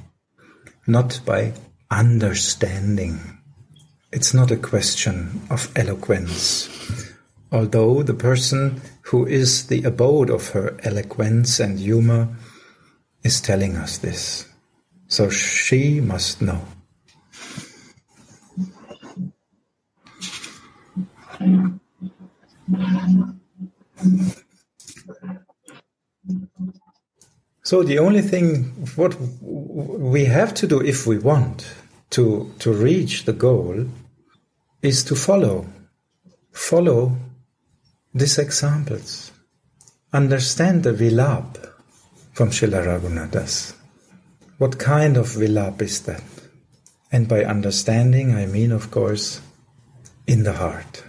[0.88, 1.54] not by
[1.92, 3.20] understanding.
[4.12, 6.68] It's not a question of eloquence,
[7.52, 12.30] although the person who is the abode of her eloquence and humor
[13.24, 14.48] is telling us this.
[15.08, 16.62] So she must know.
[27.64, 28.64] So the only thing
[28.96, 31.68] what we have to do if we want
[32.12, 33.86] to to reach the goal
[34.82, 35.68] is to follow
[36.52, 37.16] follow
[38.14, 39.32] these examples
[40.14, 41.58] understand the vilap
[42.34, 43.74] from Srila Raghunathas
[44.60, 46.22] what kind of vilap is that?
[47.14, 49.42] And by understanding I mean of course
[50.28, 51.02] in the heart.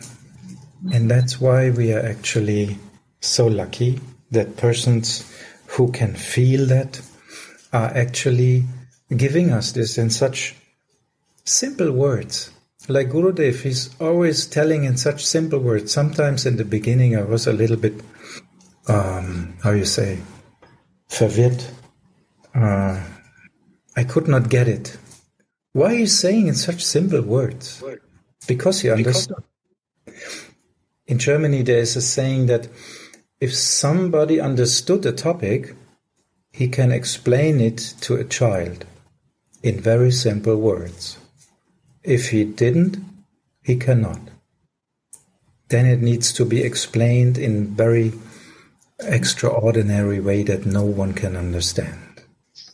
[0.93, 2.79] And that's why we are actually
[3.21, 5.29] so lucky that persons
[5.67, 7.03] who can feel that
[7.73, 8.65] are actually
[9.15, 10.55] giving us this in such
[11.45, 12.53] simple words.
[12.91, 15.93] Like Gurudev, he's always telling in such simple words.
[15.93, 17.95] Sometimes in the beginning, I was a little bit,
[18.89, 20.19] um, how you say,
[21.09, 21.71] verwirrt.
[22.53, 23.01] Uh,
[23.97, 24.99] I could not get it.
[25.73, 27.81] Why are you saying in such simple words?
[28.49, 29.45] Because you understand.
[31.07, 32.67] In Germany, there is a saying that
[33.41, 35.77] if somebody understood a topic,
[36.51, 38.85] he can explain it to a child
[39.63, 41.20] in very simple words.
[42.03, 42.99] If he didn't,
[43.63, 44.21] he cannot.
[45.69, 48.13] Then it needs to be explained in very
[49.01, 52.23] extraordinary way that no one can understand.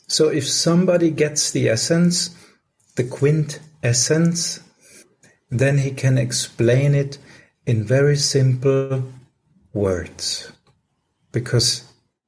[0.08, 2.30] So if somebody gets the essence,
[2.94, 4.60] the quint essence,
[5.50, 7.18] then he can explain it
[7.66, 9.12] in very simple
[9.72, 10.50] words.
[11.32, 11.84] Because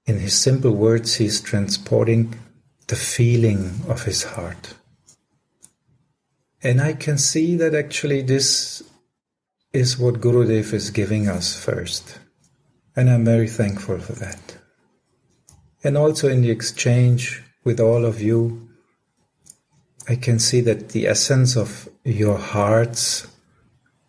[0.06, 2.34] in his simple words, he's transporting
[2.88, 4.74] the feeling of his heart.
[6.62, 8.82] And I can see that actually this
[9.72, 12.18] is what Gurudev is giving us first.
[12.96, 14.56] And I'm very thankful for that.
[15.84, 18.68] And also in the exchange with all of you,
[20.08, 23.26] I can see that the essence of your hearts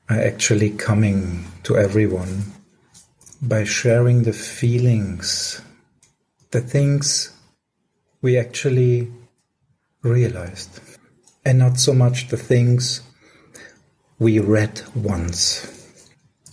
[0.10, 2.46] are actually coming to everyone
[3.42, 5.62] by sharing the feelings,
[6.52, 7.32] the things
[8.22, 9.12] we actually
[10.02, 10.80] realized,
[11.46, 13.02] and not so much the things
[14.20, 15.66] we read once.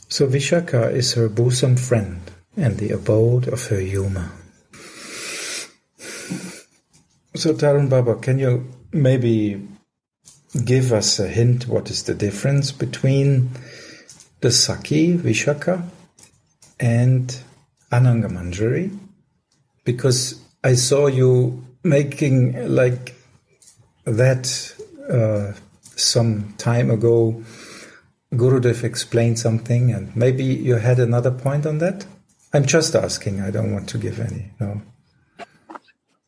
[0.08, 2.20] So Vishaka is her bosom friend
[2.56, 4.30] and the abode of her humor.
[7.34, 9.68] So Tarun Baba, can you maybe
[10.64, 13.50] give us a hint what is the difference between
[14.40, 15.82] the Saki, Vishaka,
[16.80, 17.38] and
[17.92, 18.96] Ananga Manjari?
[19.84, 23.14] Because I saw you making like
[24.04, 24.75] that
[25.10, 25.52] uh,
[25.96, 27.42] some time ago.
[28.32, 32.04] Gurudev explained something, and maybe you had another point on that.
[32.52, 33.40] I'm just asking.
[33.40, 34.50] I don't want to give any.
[34.60, 34.82] No.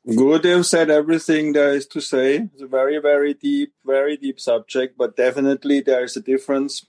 [0.06, 2.48] Gurudev said everything there is to say.
[2.52, 6.86] It's a very, very deep, very deep subject, but definitely there is a difference.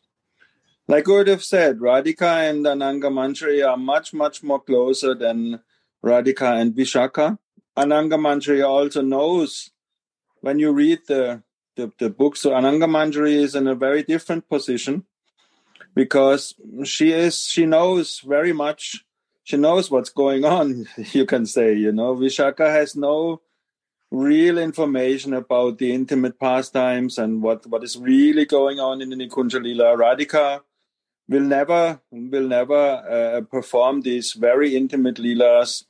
[0.87, 5.59] Like Gurudev said, Radhika and Ananga Manjari are much, much more closer than
[6.03, 7.37] Radhika and Vishaka.
[7.77, 9.69] Ananga Manjari also knows
[10.39, 11.43] when you read the,
[11.79, 15.05] the, the book, so Ananga Manjari is in a very different position
[15.95, 19.03] because she is she knows very much
[19.49, 22.15] she knows what's going on, you can say, you know.
[22.15, 23.41] Vishaka has no
[24.11, 29.15] real information about the intimate pastimes and what, what is really going on in the
[29.15, 29.97] Nikunja Lila.
[29.97, 30.61] Radhika
[31.27, 35.85] will never will never uh, perform these very intimate leelas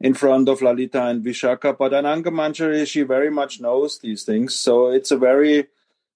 [0.00, 4.54] in front of Lalita and Vishaka, but Ananga Manjari, she very much knows these things.
[4.54, 5.66] So it's a very,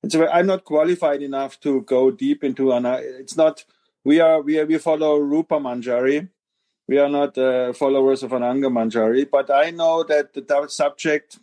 [0.02, 2.86] it's a very, I'm not qualified enough to go deep into an.
[2.86, 3.64] It's not.
[4.04, 6.28] We are we are, we follow Rupa Manjari,
[6.88, 11.38] we are not uh, followers of Ananga Manjari, but I know that the subject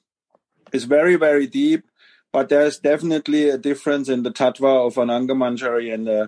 [0.72, 1.86] is very, very deep.
[2.32, 6.28] But there's definitely a difference in the tattva of Ananga Manjari and uh,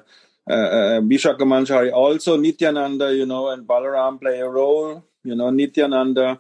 [0.50, 1.94] uh, uh, Vishaka Manjari.
[1.94, 5.06] Also, Nityananda, you know, and Balaram play a role.
[5.24, 6.40] You know, Nityananda's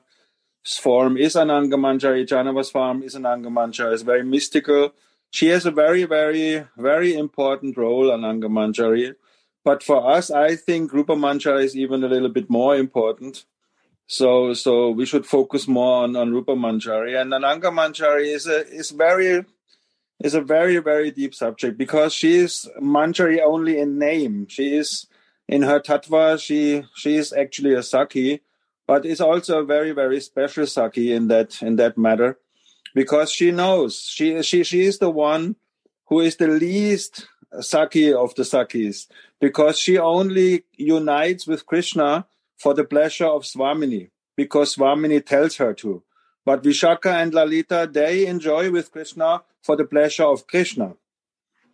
[0.79, 3.93] form is an Manjari, Jahnava's form is Ananga Manjari.
[3.93, 4.93] It's very mystical.
[5.29, 9.15] She has a very, very, very important role, Ananga Manjari.
[9.63, 13.45] But for us, I think Rupa Manjari is even a little bit more important.
[14.07, 17.19] So, so we should focus more on, on Rupa Manjari.
[17.21, 19.45] And Ananga Manjari is a is very
[20.19, 24.47] is a very very deep subject because she is Manjari only in name.
[24.49, 25.07] She is
[25.47, 26.41] in her tattva.
[26.41, 28.41] She she is actually a Saki,
[28.87, 32.37] but is also a very very special Saki in that in that matter,
[32.93, 35.55] because she knows she she she is the one
[36.07, 37.27] who is the least
[37.59, 39.07] Saki of the Sakis
[39.39, 42.25] because she only unites with Krishna
[42.57, 46.03] for the pleasure of Swamini because Swamini tells her to.
[46.45, 50.95] But Vishaka and Lalita, they enjoy with Krishna for the pleasure of Krishna,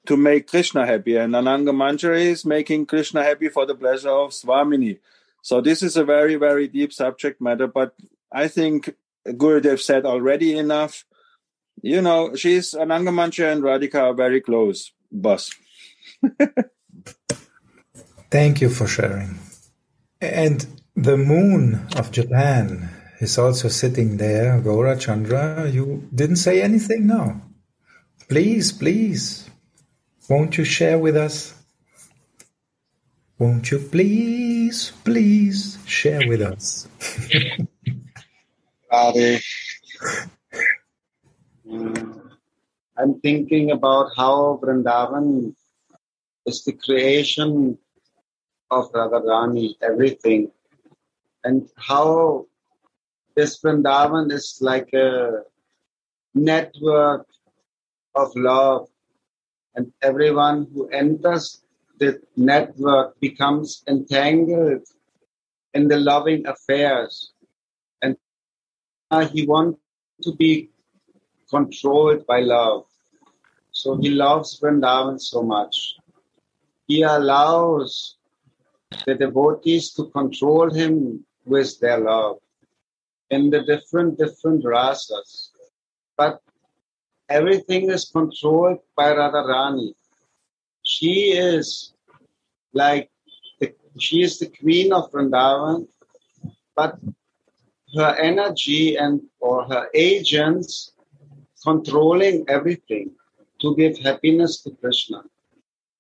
[0.05, 1.16] to make Krishna happy.
[1.16, 4.99] And Ananga Manjari is making Krishna happy for the pleasure of Swamini.
[5.47, 7.67] So this is a very, very deep subject matter.
[7.67, 7.95] But
[8.29, 8.93] I think
[9.25, 11.05] Gurudev said already enough.
[11.81, 15.55] You know, she's Ananga Manjari and Radhika are very close, boss.
[18.29, 19.39] Thank you for sharing.
[20.19, 20.67] And
[20.97, 22.89] the moon of Japan
[23.21, 24.59] is also sitting there.
[24.59, 27.41] Gaura Chandra, you didn't say anything now.
[28.27, 29.49] Please, please,
[30.27, 31.57] won't you share with us?
[33.39, 36.88] Won't you please, please share with us?
[42.97, 45.53] I'm thinking about how Vrindavan
[46.47, 47.77] is the creation
[48.71, 50.51] of Radharani, everything,
[51.43, 52.47] and how
[53.35, 55.43] this Vrindavan is like a
[56.33, 57.27] network
[58.15, 58.88] of love,
[59.75, 61.61] and everyone who enters
[61.99, 64.85] the network becomes entangled
[65.73, 67.31] in the loving affairs,
[68.01, 68.15] and
[69.31, 69.79] he wants
[70.23, 70.69] to be
[71.49, 72.85] controlled by love.
[73.71, 75.97] So he loves Vrindavan so much
[76.87, 78.15] he allows
[79.05, 82.37] the devotees to control him with their love
[83.29, 85.49] in the different different rasas.
[86.17, 86.41] But
[87.29, 89.93] everything is controlled by Radharani.
[90.88, 91.91] She is
[92.71, 93.11] like
[93.59, 95.85] the, she is the queen of Vrindavan,
[96.77, 96.97] but
[97.97, 100.93] her energy and or her agents
[101.61, 103.11] controlling everything
[103.59, 105.23] to give happiness to Krishna.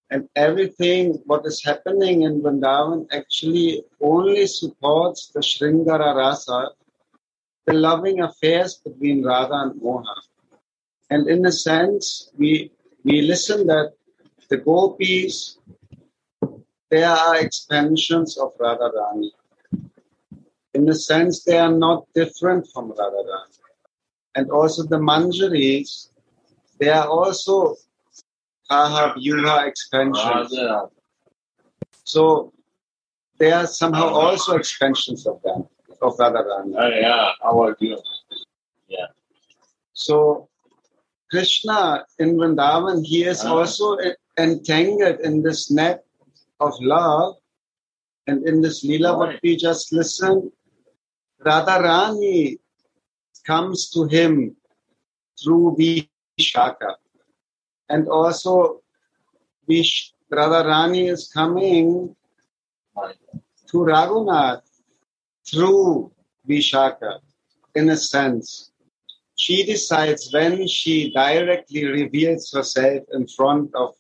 [0.09, 6.69] And everything what is happening in Vrindavan actually only supports the Sringara Rasa,
[7.65, 10.23] the loving affairs between Radha and Mohan.
[11.09, 12.71] And in a sense, we
[13.03, 13.91] we listen that
[14.49, 15.57] the gopis,
[16.89, 19.31] they are expansions of Radharani.
[20.73, 23.57] In a sense, they are not different from Radharani.
[24.35, 26.09] And also the manjaris,
[26.79, 27.75] they are also
[28.69, 30.55] Kaya Vyuha expansions.
[32.03, 32.53] So
[33.39, 35.67] they are somehow also expansions of them,
[36.01, 36.75] of Radharani.
[36.77, 37.97] Oh, yeah, our dear.
[38.87, 39.07] Yeah.
[39.93, 40.47] So
[41.31, 43.53] Krishna in Vrindavan, he is Ah.
[43.55, 43.97] also
[44.37, 46.03] entangled in this net
[46.59, 47.35] of love.
[48.27, 50.51] And in this Leela, what we just listened,
[51.45, 52.59] Radharani
[53.45, 54.55] comes to him
[55.41, 56.95] through Vishaka.
[57.89, 58.81] And also,
[59.67, 62.15] Vish, Radharani is coming
[63.69, 64.61] to Raghunath
[65.49, 66.11] through
[66.47, 67.19] Vishaka,
[67.75, 68.71] in a sense.
[69.35, 73.93] She decides when she directly reveals herself in front of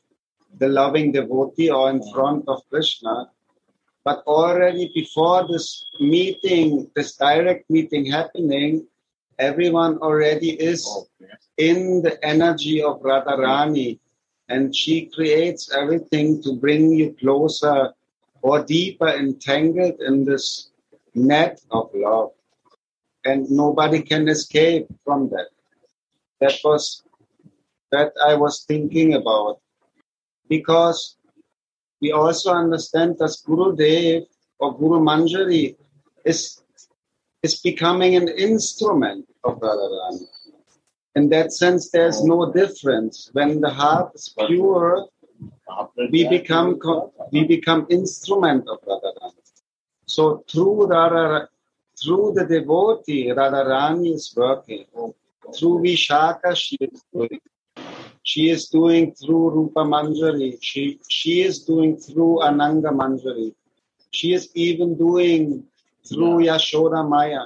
[0.59, 3.29] the loving devotee or in front of Krishna.
[4.03, 8.87] But already before this meeting, this direct meeting happening,
[9.37, 10.87] everyone already is
[11.57, 13.99] in the energy of Radharani
[14.49, 17.93] and she creates everything to bring you closer
[18.41, 20.69] or deeper entangled in this
[21.13, 22.31] net of love.
[23.25, 25.49] And nobody can escape from that.
[26.39, 27.03] That was
[27.91, 29.59] that I was thinking about.
[30.49, 31.15] Because
[32.01, 34.23] we also understand that Guru Dev
[34.59, 35.75] or Guru Manjari
[36.25, 36.61] is,
[37.43, 40.25] is becoming an instrument of Radharani.
[41.15, 43.29] In that sense, there's no difference.
[43.33, 45.07] When the heart is pure,
[46.11, 49.33] we become co- we become instrument of Radharani.
[50.05, 51.49] So through Radha,
[52.01, 54.85] through the devotee, Radharani is working.
[55.57, 57.39] Through Vishaka, she is doing.
[58.27, 60.57] She is doing through Rupa Manjari.
[60.61, 63.53] She she is doing through Ananga Manjari.
[64.11, 65.63] She is even doing
[66.09, 67.43] through Yashoda Maya.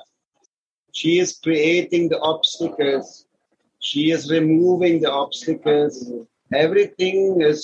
[0.91, 3.27] She is creating the obstacles.
[3.79, 5.95] She is removing the obstacles.
[6.51, 7.61] Everything is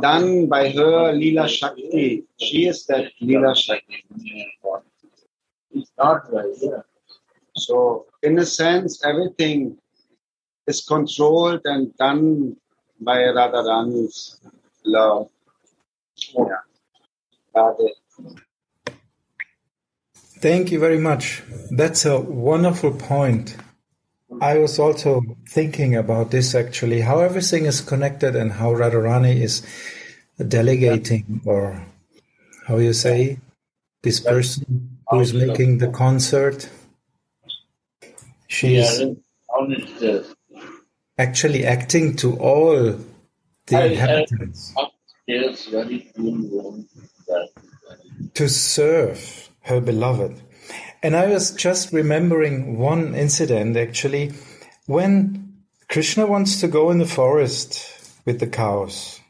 [0.00, 2.22] done by her Leela Shakti.
[2.38, 4.04] She is that Leela Shakti.
[5.72, 6.54] It's not right.
[6.62, 6.82] Yeah.
[7.56, 9.76] So, in a sense, everything
[10.66, 12.56] is controlled and done
[13.00, 14.40] by Radharani's
[14.84, 15.28] love.
[16.34, 16.62] Yeah.
[17.54, 17.88] Radhe.
[20.38, 21.42] Thank you very much.
[21.70, 23.56] That's a wonderful point.
[24.40, 29.62] I was also thinking about this actually, how everything is connected and how Radharani is
[30.48, 31.86] delegating or
[32.66, 33.38] how you say
[34.02, 36.68] this person who is making the concert.
[38.48, 39.16] She Yeah, is
[39.48, 40.33] honest.
[41.18, 42.98] Actually acting to all
[43.66, 44.74] the I- I- inhabitants
[45.70, 46.84] very cool.
[48.34, 50.40] To serve her beloved.
[51.02, 54.32] And I was just remembering one incident actually
[54.86, 55.54] when
[55.88, 57.84] Krishna wants to go in the forest
[58.24, 59.20] with the cows.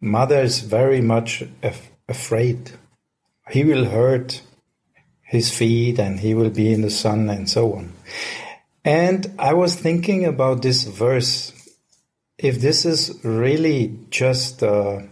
[0.00, 2.72] Mother is very much af- afraid.
[3.50, 4.42] He will hurt
[5.22, 7.92] his feet and he will be in the sun and so on.
[8.84, 11.52] And I was thinking about this verse.
[12.38, 15.02] If this is really just uh,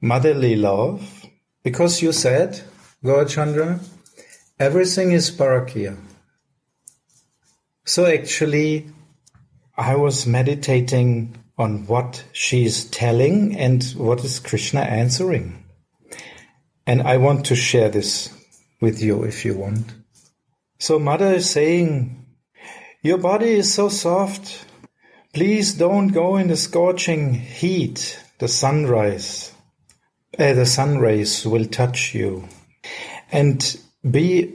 [0.00, 1.26] motherly love,
[1.64, 2.62] because you said,
[3.02, 3.80] Gaurachandra,
[4.58, 5.96] everything is parakya.
[7.84, 8.86] So actually,
[9.76, 15.64] I was meditating on what she is telling and what is Krishna answering.
[16.86, 18.32] And I want to share this
[18.80, 19.92] with you if you want.
[20.78, 22.25] So mother is saying,
[23.02, 24.64] your body is so soft.
[25.32, 29.52] Please don't go in the scorching heat, the sunrise.
[30.38, 32.48] Uh, the sun rays will touch you.
[33.32, 33.78] And
[34.08, 34.54] be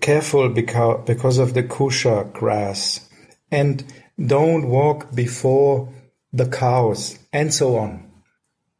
[0.00, 3.08] careful because, because of the kusha grass.
[3.50, 3.84] And
[4.24, 5.92] don't walk before
[6.32, 8.10] the cows, and so on.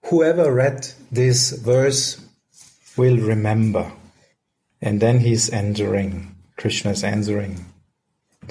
[0.07, 2.21] Whoever read this verse
[2.97, 3.91] will remember.
[4.81, 7.65] And then he's entering, Krishna's answering.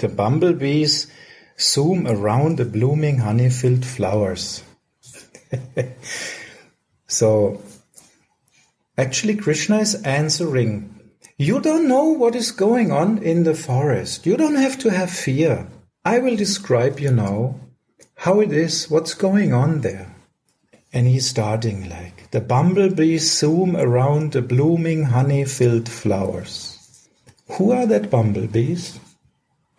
[0.00, 1.06] The bumblebees
[1.58, 4.62] zoom around the blooming honey filled flowers.
[7.06, 7.60] so
[9.00, 10.94] Actually, Krishna is answering.
[11.38, 14.26] You don't know what is going on in the forest.
[14.26, 15.68] You don't have to have fear.
[16.04, 17.58] I will describe you now
[18.16, 20.14] how it is, what's going on there.
[20.92, 27.08] And he's starting like the bumblebees zoom around the blooming honey filled flowers.
[27.52, 29.00] Who are that bumblebees?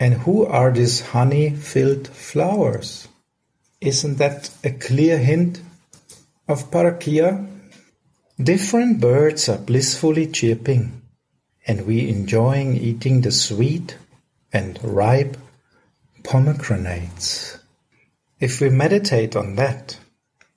[0.01, 3.07] And who are these honey filled flowers?
[3.79, 5.61] Isn't that a clear hint
[6.47, 7.47] of Parakya?
[8.41, 11.03] Different birds are blissfully chirping,
[11.67, 13.95] and we enjoying eating the sweet
[14.51, 15.37] and ripe
[16.23, 17.59] pomegranates.
[18.39, 19.99] If we meditate on that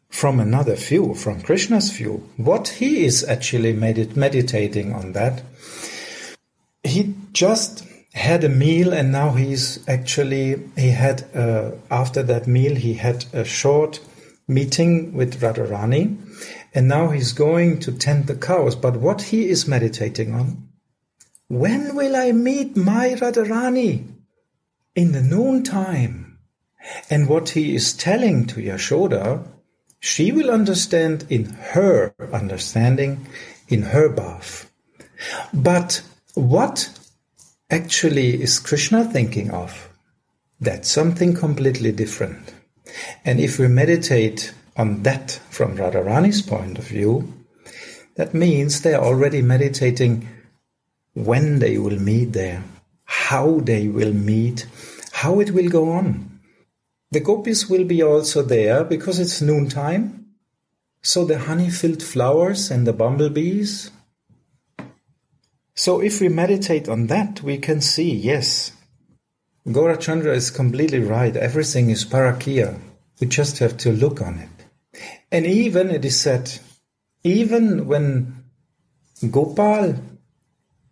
[0.09, 5.43] from another view, from Krishna's view, what he is actually medit- meditating on that,
[6.83, 7.85] he just
[8.15, 13.27] had a meal and now he's actually he had uh, after that meal he had
[13.33, 14.01] a short
[14.47, 16.17] meeting with Radharani
[16.73, 18.77] and now he's going to tend the cows.
[18.77, 20.69] But what he is meditating on
[21.49, 24.07] when will I meet my Radharani?
[24.95, 26.39] In the noontime
[27.11, 29.45] and what he is telling to Yashoda
[29.99, 33.27] she will understand in her understanding
[33.69, 34.71] in her bath.
[35.53, 36.03] But
[36.35, 36.91] what
[37.75, 39.89] actually is Krishna thinking of?
[40.61, 42.55] That's something completely different.
[43.25, 47.33] And if we meditate on that from Radharani's point of view,
[48.15, 50.29] that means they are already meditating
[51.15, 52.63] when they will meet there,
[53.05, 54.67] how they will meet,
[55.13, 56.41] how it will go on.
[57.11, 60.27] The gopis will be also there because it's noontime.
[61.03, 63.91] So the honey filled flowers and the bumblebees
[65.75, 68.73] so if we meditate on that, we can see, yes,
[69.67, 71.35] Gaurachandra is completely right.
[71.37, 72.79] Everything is parakya.
[73.21, 75.01] We just have to look on it.
[75.33, 76.59] And even it is said,
[77.23, 78.45] even when
[79.31, 79.97] Gopal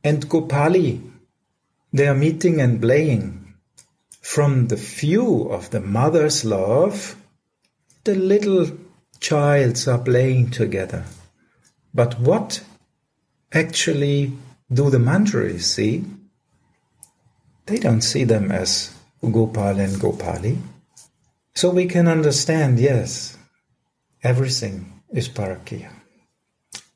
[0.03, 1.11] and Gopali,
[1.93, 3.55] they are meeting and playing,
[4.21, 7.17] from the view of the mother's love,
[8.05, 8.67] the little
[9.21, 11.05] childs are playing together.
[11.93, 12.65] But what
[13.53, 14.33] actually
[14.73, 16.05] do the Manjaris see?
[17.67, 20.59] They don't see them as Gopal and Gopali.
[21.55, 23.37] So we can understand, yes,
[24.23, 25.91] everything is Parakya.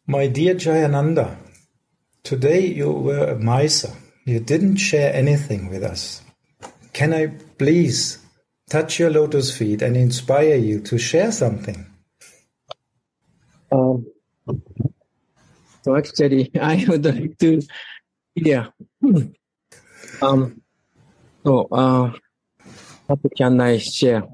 [0.06, 1.36] My dear Jayananda,
[2.22, 3.92] today you were a miser.
[4.24, 6.22] You didn't share anything with us.
[6.92, 7.26] Can I
[7.58, 8.18] please
[8.70, 11.86] touch your lotus feet and inspire you to share something?
[13.70, 14.06] Um,
[15.86, 17.62] so actually, I would like to,
[18.34, 18.66] yeah.
[20.20, 20.60] Um,
[21.44, 22.10] so, uh,
[23.06, 24.24] what can I share?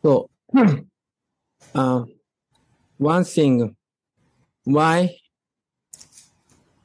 [0.00, 0.30] So,
[1.74, 2.04] uh,
[2.98, 3.74] one thing,
[4.62, 5.16] why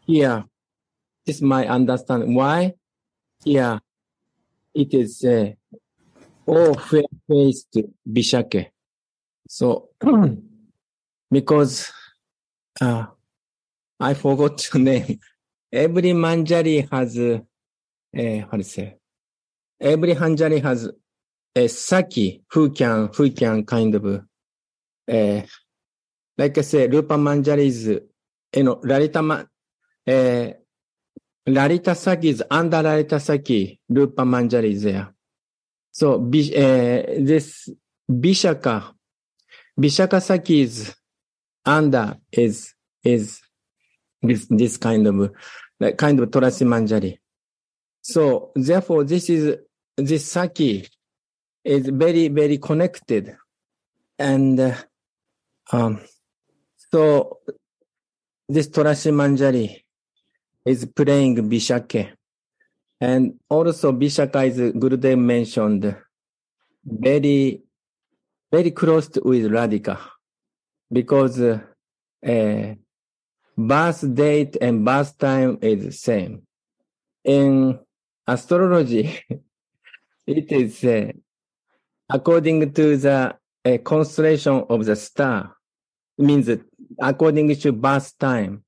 [0.07, 0.45] here,
[1.27, 2.73] this is my understanding, why
[3.43, 3.79] here
[4.73, 5.51] it is uh,
[6.47, 7.77] all fair-faced
[8.09, 8.65] Bishake.
[9.47, 9.89] So,
[11.31, 11.91] because
[12.81, 13.05] uh,
[13.99, 15.19] I forgot to name.
[15.71, 17.39] Every manjari has, uh,
[18.49, 18.97] how to say?
[19.79, 20.89] Every manjari has
[21.55, 25.41] a saki who can, who can kind of, uh,
[26.37, 29.43] like I say, Rupa manjari is, you know, Lalita, Ma,
[30.07, 30.49] uh,
[31.47, 35.13] Lalita saki is under Lalita saki, Rupa manjari is there.
[35.91, 37.69] So, uh, this
[38.09, 38.93] Bishaka,
[39.79, 40.93] Bishaka saki is
[41.65, 42.73] under is,
[43.03, 43.41] is
[44.27, 45.31] this, this kind of,
[45.79, 47.17] like kind of Tulasi Manjari.
[48.01, 49.57] So therefore, this is,
[49.97, 50.87] this Saki
[51.63, 53.35] is very, very connected.
[54.17, 54.75] And, uh,
[55.71, 56.01] um,
[56.91, 57.39] so
[58.47, 59.83] this Tulasi Manjari
[60.65, 62.11] is playing Bishake.
[63.01, 65.95] And also Bishaka is Gurudev mentioned
[66.85, 67.61] very,
[68.51, 69.99] very close with Radhika
[70.91, 71.59] because uh,
[72.25, 72.75] uh,
[73.57, 76.43] birth date and birth time is the same.
[77.23, 77.79] In
[78.27, 79.19] astrology,
[80.27, 81.11] it is uh,
[82.09, 83.35] according to the
[83.65, 85.55] uh, constellation of the star.
[86.17, 86.49] It means
[87.01, 88.63] according to birth time,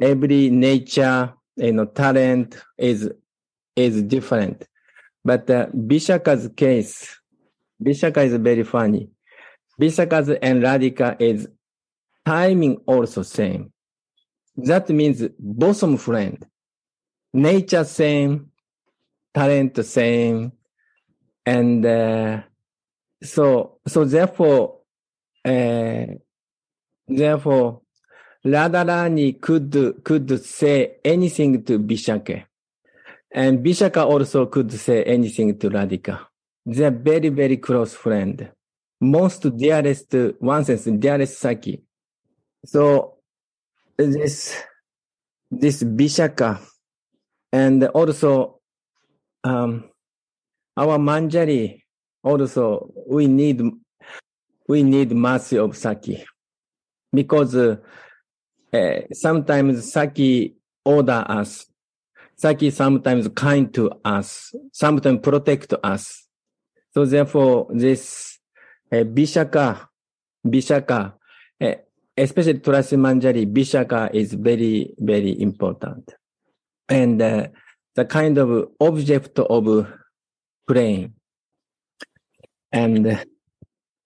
[0.00, 3.10] every nature, you know, talent is
[3.76, 4.66] is different.
[5.24, 7.16] But uh, Bishaka's case,
[7.82, 9.10] Bishaka is very funny.
[9.80, 11.48] Bishaka's and Radhika is
[12.26, 13.72] timing also same.
[14.58, 16.44] That means bosom friend.
[17.32, 18.50] Nature same,
[19.32, 20.50] talent same,
[21.46, 22.42] and uh,
[23.22, 24.80] so so therefore,
[25.44, 26.06] uh,
[27.06, 27.82] therefore,
[28.44, 32.44] Radharani could could say anything to Vishaka.
[33.30, 36.18] And Vishaka also could say anything to Radhika.
[36.66, 38.50] They're very, very close friend.
[39.00, 41.82] Most dearest, one sense, dearest Saki.
[42.64, 43.17] So
[43.98, 44.56] this,
[45.50, 46.60] this Vishaka
[47.52, 48.60] and also,
[49.44, 49.84] um,
[50.76, 51.82] our Manjari
[52.22, 53.60] also, we need,
[54.68, 56.24] we need mercy of Saki.
[57.12, 57.76] Because uh,
[58.72, 61.66] uh, sometimes Saki order us.
[62.36, 66.28] Saki sometimes kind to us, sometimes protect us.
[66.94, 68.38] So therefore, this
[68.92, 69.88] uh, Vishaka,
[70.46, 71.10] uh,
[72.18, 76.14] especially Tulasi Manjari, Vishaka is very, very important.
[76.88, 77.48] And uh,
[77.94, 79.86] the kind of object of
[80.66, 81.14] praying.
[82.72, 83.24] And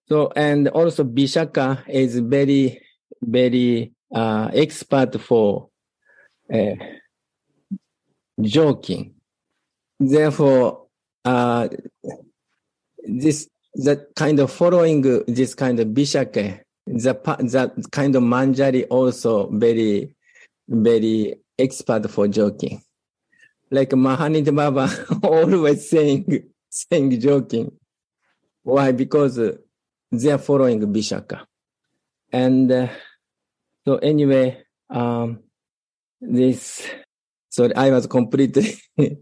[0.07, 2.81] so, and also Vishaka is very,
[3.21, 5.69] very uh, expert for
[6.53, 6.75] uh,
[8.41, 9.15] joking.
[9.99, 10.87] Therefore,
[11.25, 11.67] uh,
[13.05, 19.49] this that kind of following this kind of bishake, the that kind of manjari also
[19.49, 20.15] very
[20.67, 22.81] very expert for joking.
[23.71, 24.89] Like Mahanid Baba
[25.23, 27.71] always saying saying joking.
[28.63, 28.91] Why?
[28.91, 29.39] Because
[30.11, 31.45] they are following Bishaka.
[32.31, 32.87] And uh,
[33.85, 35.39] so anyway, um,
[36.21, 36.89] this
[37.53, 38.73] so I was completely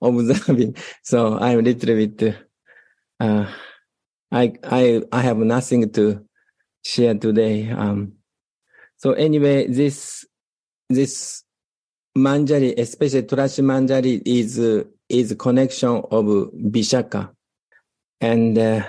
[0.00, 0.76] observing.
[1.02, 2.36] So I'm a little bit,
[3.20, 3.52] uh,
[4.32, 6.25] I, I, I have nothing to
[6.86, 7.68] share today.
[7.70, 8.12] Um,
[8.96, 10.24] so anyway, this,
[10.88, 11.42] this
[12.16, 16.24] Manjari, especially Tulasi Manjari is, uh, is connection of
[16.54, 17.30] Vishaka.
[18.20, 18.86] And, uh,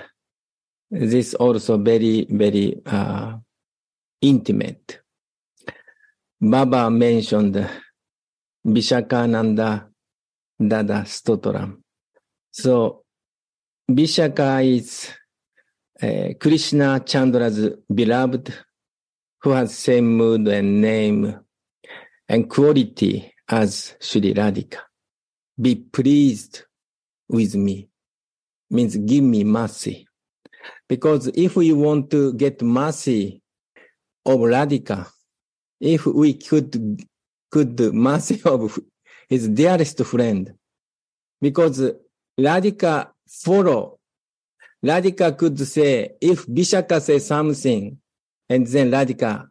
[0.90, 3.36] this also very, very, uh,
[4.22, 5.00] intimate.
[6.40, 7.68] Baba mentioned
[8.66, 9.88] Vishakananda
[10.58, 11.82] Dada Stotram.
[12.52, 13.02] So,
[13.90, 15.10] Vishaka is
[16.02, 18.54] uh, Krishna Chandra's beloved
[19.42, 21.38] who has same mood and name
[22.28, 24.78] and quality as Sri Radhika.
[25.60, 26.64] Be pleased
[27.28, 27.88] with me
[28.70, 30.06] means give me mercy.
[30.88, 33.42] Because if we want to get mercy
[34.24, 35.06] of Radhika,
[35.80, 37.02] if we could
[37.50, 38.78] could mercy of
[39.28, 40.54] his dearest friend.
[41.40, 41.82] Because
[42.38, 43.97] Radhika follow.
[44.84, 47.98] Radhika could say, if Vishaka says something,
[48.48, 49.48] and then Radhika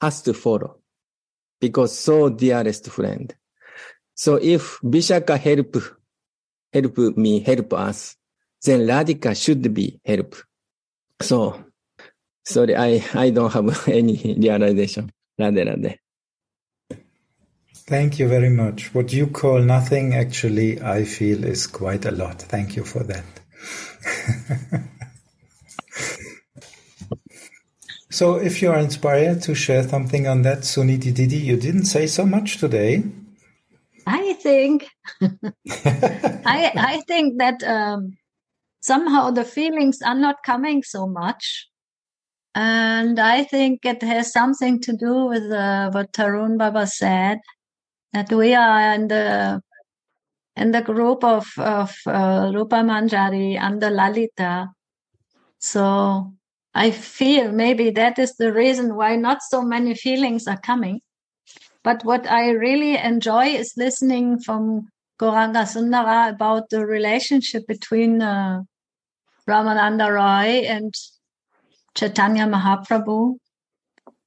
[0.00, 0.78] has to follow.
[1.60, 3.34] Because so dearest friend.
[4.14, 5.76] So if Vishaka help,
[6.72, 8.16] help me, help us,
[8.62, 10.36] then Radhika should be help.
[11.20, 11.64] So,
[12.44, 15.10] sorry, I, I don't have any realization.
[15.40, 15.98] Radhe Radhe.
[17.86, 18.94] Thank you very much.
[18.94, 22.40] What you call nothing, actually, I feel is quite a lot.
[22.40, 23.24] Thank you for that.
[28.10, 32.06] so, if you are inspired to share something on that, Suniti Didi, you didn't say
[32.06, 33.04] so much today.
[34.06, 34.86] I think,
[35.22, 38.16] I I think that um,
[38.80, 41.68] somehow the feelings are not coming so much,
[42.54, 47.38] and I think it has something to do with uh, what Tarun Baba said
[48.12, 49.62] that we are in the
[50.56, 54.68] in the group of of uh, Rupa Manjari and the Lalita.
[55.58, 56.32] So
[56.74, 61.00] I feel maybe that is the reason why not so many feelings are coming.
[61.82, 64.88] But what I really enjoy is listening from
[65.20, 68.62] Gauranga Sundara about the relationship between uh,
[69.48, 70.94] Ramananda Roy and
[71.94, 73.36] Chaitanya Mahaprabhu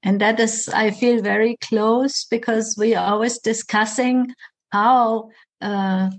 [0.03, 4.33] and that is, I feel very close because we are always discussing
[4.71, 5.29] how
[5.61, 6.09] uh,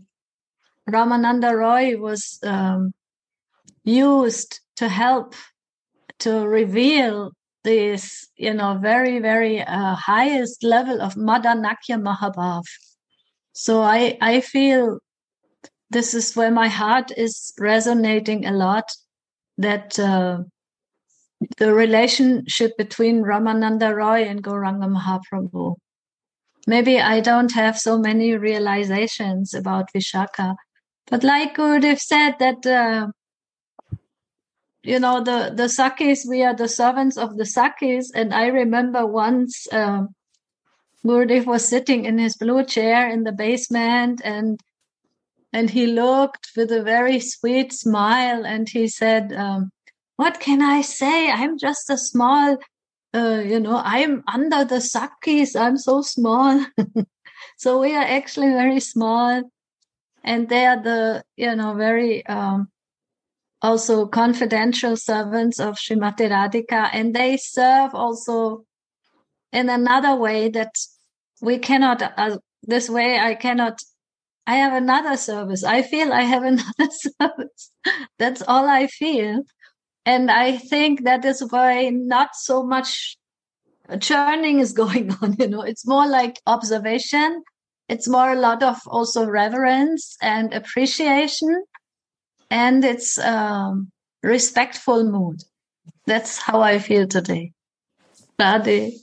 [0.89, 2.93] Ramananda Roy was um,
[3.85, 5.35] used to help
[6.21, 7.33] to reveal
[7.65, 12.65] this, you know, very, very uh, highest level of Madanakhya Mahabhav.
[13.53, 15.01] So I, I feel
[15.91, 18.91] this is where my heart is resonating a lot
[19.59, 20.39] that uh,
[21.59, 25.77] the relationship between Ramananda Roy and Gauranga Mahaprabhu.
[26.69, 30.55] Maybe I don't have so many realizations about Vishaka,
[31.07, 33.07] but like Gurudev said that, uh,
[34.83, 38.13] you know, the, the Sakis, we are the servants of the Sakis.
[38.15, 40.09] And I remember once, um,
[41.07, 44.61] Gurudev was sitting in his blue chair in the basement and
[45.55, 49.71] and he looked with a very sweet smile and he said, um,
[50.17, 51.31] what can I say?
[51.31, 52.59] I'm just a small
[53.15, 56.65] uh, you know, I'm under the Sakis, I'm so small.
[57.57, 59.43] so we are actually very small.
[60.25, 62.69] And they are the, you know, very um,
[63.63, 66.91] also confidential servants of Srimati Radhika.
[66.93, 68.65] And they serve also
[69.53, 70.75] in another way that
[71.41, 73.81] we cannot, uh, this way I cannot
[74.49, 75.63] I have another service.
[75.63, 77.71] I feel I have another service.
[78.19, 79.43] That's all I feel.
[80.09, 83.19] And I think that is why not so much
[84.01, 85.37] churning is going on.
[85.39, 87.43] You know, it's more like observation.
[87.91, 91.63] It's more a lot of also reverence and appreciation.
[92.51, 93.91] And it's um,
[94.23, 95.43] respectful mood.
[96.07, 97.53] That's how I feel today.
[98.41, 98.95] Radhe.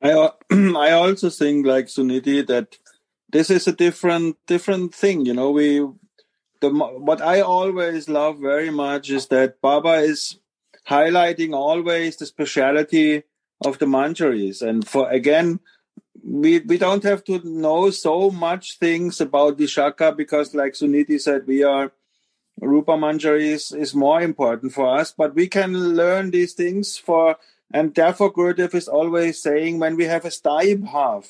[0.00, 2.78] I, I also think like Suniti that
[3.28, 5.80] this is a different different thing you know we
[6.62, 6.70] the
[7.08, 10.38] what i always love very much is that baba is
[10.88, 13.22] highlighting always the speciality
[13.64, 14.62] of the manjaris.
[14.62, 15.60] And for again
[16.24, 21.46] we we don't have to know so much things about Vishaka because like Suniti said
[21.46, 21.92] we are
[22.60, 27.36] Rupa Manjari is, more important for us but we can learn these things for
[27.72, 31.26] and therefore Gurudev is always saying when we have a sthayi bhav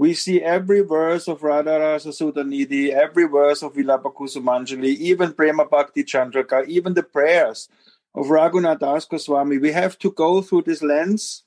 [0.00, 5.66] we see every verse of Radharasa Sudha Nidhi, every verse of Vilapa Kusumanjali, even Prema
[5.66, 7.68] Bhakti Chandrika, even the prayers
[8.14, 9.58] of Raghunath Das Goswami.
[9.58, 11.42] We have to go through this lens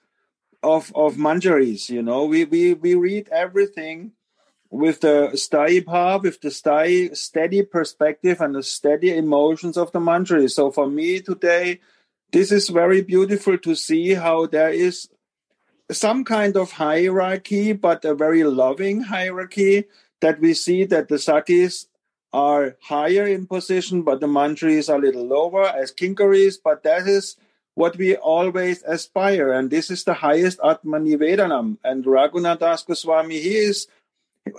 [0.61, 2.25] of, of Manjaris, you know.
[2.25, 4.11] We, we, we read everything
[4.69, 9.99] with the sthayi bhav, with the sthayi, steady perspective and the steady emotions of the
[9.99, 10.51] Manjaris.
[10.51, 11.79] So for me today,
[12.31, 15.09] this is very beautiful to see how there is
[15.91, 19.85] some kind of hierarchy, but a very loving hierarchy
[20.21, 21.87] that we see that the Sakhis
[22.31, 27.07] are higher in position, but the Manjaris are a little lower as Kinkaris, but that
[27.07, 27.35] is
[27.75, 29.51] what we always aspire.
[29.51, 31.77] And this is the highest Atmanivedanam.
[31.83, 33.87] And Raghunath Das Goswami, he is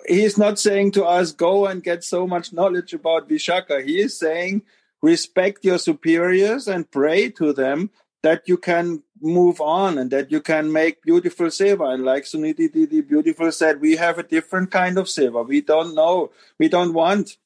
[0.06, 3.84] he is not saying to us, go and get so much knowledge about Vishaka.
[3.84, 4.62] He is saying,
[5.02, 7.90] respect your superiors and pray to them
[8.22, 11.92] that you can move on and that you can make beautiful seva.
[11.92, 15.46] And like Suniti Didi beautiful said, we have a different kind of seva.
[15.46, 16.30] We don't know.
[16.58, 17.38] We don't want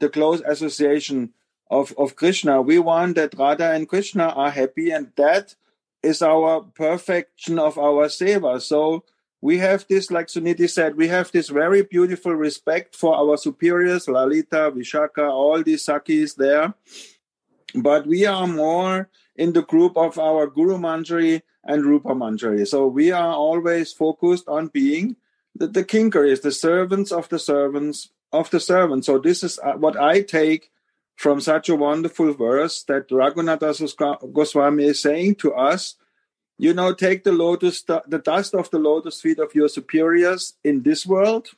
[0.00, 1.32] the close association
[1.70, 2.62] of, of Krishna.
[2.62, 5.54] We want that Radha and Krishna are happy and that
[6.02, 8.60] is our perfection of our seva.
[8.60, 9.04] So
[9.40, 14.08] we have this, like Suniti said, we have this very beautiful respect for our superiors,
[14.08, 16.74] Lalita, Vishaka, all these Sakhis there.
[17.74, 22.66] But we are more in the group of our Guru Manjari and Rupa Manjari.
[22.66, 25.16] So we are always focused on being
[25.54, 29.06] the, the kinkaris, the servants of the servants of the servants.
[29.06, 30.70] So this is uh, what I take
[31.16, 35.94] from such a wonderful verse that Raghunatha Goswami is saying to us.
[36.58, 40.82] You know, take the lotus, the dust of the lotus feet of your superiors in
[40.82, 41.48] this world,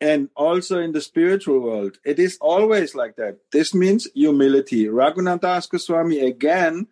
[0.00, 1.98] and also in the spiritual world.
[2.04, 3.38] It is always like that.
[3.52, 4.86] This means humility.
[4.86, 6.86] Raghunath Goswami again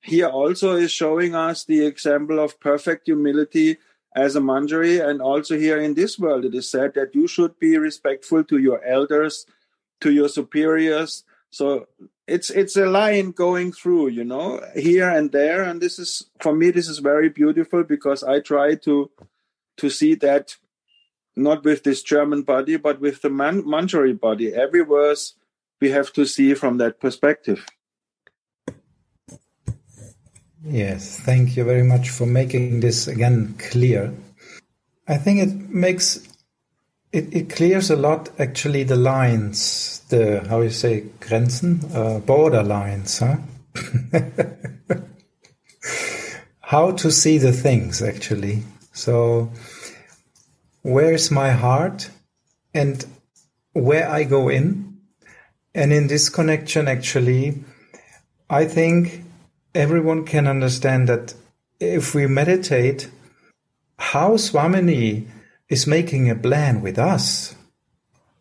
[0.00, 3.78] here also is showing us the example of perfect humility
[4.14, 7.58] as a manjari, and also here in this world it is said that you should
[7.58, 9.46] be respectful to your elders,
[10.00, 11.24] to your superiors.
[11.50, 11.86] So
[12.26, 16.54] it's it's a line going through, you know, here and there, and this is for
[16.54, 19.10] me this is very beautiful because I try to
[19.78, 20.56] to see that
[21.36, 24.54] not with this German body, but with the man- Manjari body.
[24.54, 25.34] Every verse
[25.80, 27.66] we have to see from that perspective.
[30.64, 34.14] Yes, thank you very much for making this again clear.
[35.08, 36.28] I think it makes
[37.12, 42.62] it, it clears a lot actually the lines, the how you say Grenzen, uh, border
[42.62, 43.36] lines, huh?
[46.60, 48.62] how to see the things actually.
[48.92, 49.50] So
[50.82, 52.10] where is my heart
[52.74, 53.04] and
[53.72, 54.98] where I go in.
[55.74, 57.64] And in this connection, actually,
[58.50, 59.24] I think
[59.74, 61.34] everyone can understand that
[61.80, 63.08] if we meditate,
[63.98, 65.26] how Swamini
[65.68, 67.54] is making a plan with us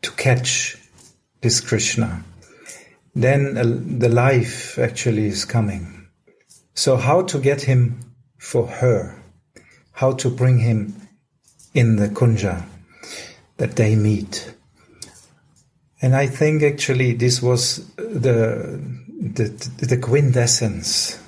[0.02, 0.78] to catch
[1.42, 2.24] this Krishna,
[3.16, 3.64] then uh,
[4.00, 6.08] the life actually is coming.
[6.74, 8.00] So, how to get him
[8.38, 9.22] for her,
[9.92, 10.96] how to bring him
[11.74, 12.66] in the Kunja
[13.58, 14.54] that they meet.
[16.02, 18.82] And I think actually this was the,
[19.20, 21.22] the, the quintessence,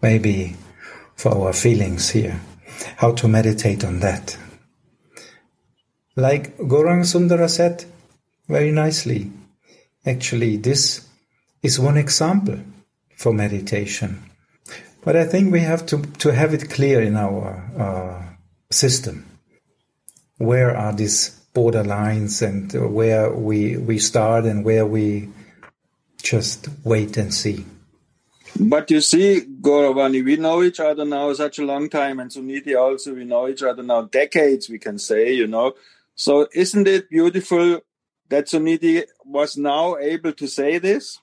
[0.00, 0.56] maybe,
[1.16, 2.40] for our feelings here,
[2.96, 4.38] how to meditate on that.
[6.16, 7.84] Like Gauranga Sundara said
[8.48, 9.30] very nicely,
[10.04, 11.06] actually, this
[11.62, 12.58] is one example
[13.16, 14.22] for meditation.
[15.04, 18.22] But I think we have to, to have it clear in our uh,
[18.70, 19.29] system.
[20.40, 25.28] Where are these borderlines and where we, we start and where we
[26.22, 27.64] just wait and see.
[28.58, 32.78] But you see, Gauravani, we know each other now such a long time, and Suniti
[32.78, 35.74] also, we know each other now decades, we can say, you know.
[36.14, 37.80] So isn't it beautiful
[38.28, 41.18] that Suniti was now able to say this?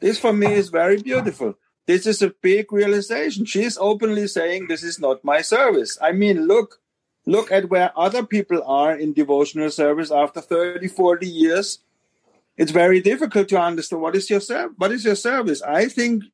[0.00, 1.54] This for me is very beautiful.
[1.86, 3.44] This is a big realization.
[3.46, 5.96] She's openly saying, This is not my service.
[6.02, 6.80] I mean, look,
[7.28, 11.80] look at where other people are in devotional service after 30, 40 years.
[12.56, 15.62] It's very difficult to understand what is your ser- what is your service.
[15.62, 16.24] I think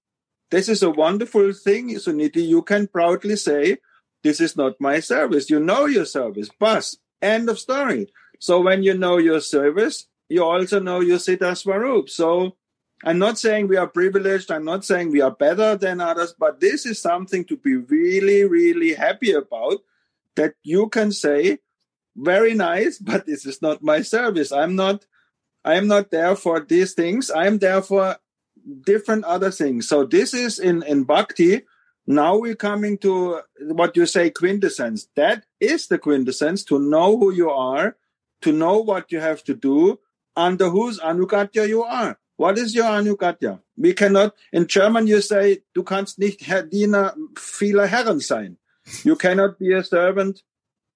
[0.51, 2.47] this is a wonderful thing, Suniti.
[2.47, 3.79] You can proudly say,
[4.23, 5.51] This is not my service.
[5.51, 6.49] You know your service.
[6.59, 6.97] Bus.
[7.21, 8.09] End of story.
[8.39, 12.09] So when you know your service, you also know your Siddha Swarup.
[12.09, 12.57] So
[13.05, 14.51] I'm not saying we are privileged.
[14.51, 18.45] I'm not saying we are better than others, but this is something to be really,
[18.45, 19.83] really happy about
[20.37, 21.59] that you can say,
[22.17, 24.53] very nice, but this is not my service.
[24.53, 25.07] I'm not,
[25.65, 27.31] I'm not there for these things.
[27.31, 28.17] I'm there for
[28.87, 29.89] different other things.
[29.89, 31.63] So this is in, in bhakti.
[32.07, 35.09] Now we're coming to what you say quintessence.
[35.17, 37.97] That is the quintessence to know who you are,
[38.43, 39.99] to know what you have to do,
[40.37, 42.19] under whose anugatya you are.
[42.37, 43.61] What is your anugatya?
[43.77, 48.59] We cannot, in German you say, du kannst nicht Herr Diener vieler Herren sein.
[49.03, 50.43] You cannot be a servant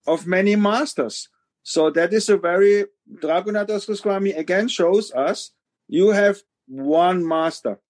[0.07, 1.29] of many masters.
[1.63, 2.87] So that is a very,
[3.23, 5.53] Raghunath Goswami again shows us,
[5.87, 7.81] you have one master.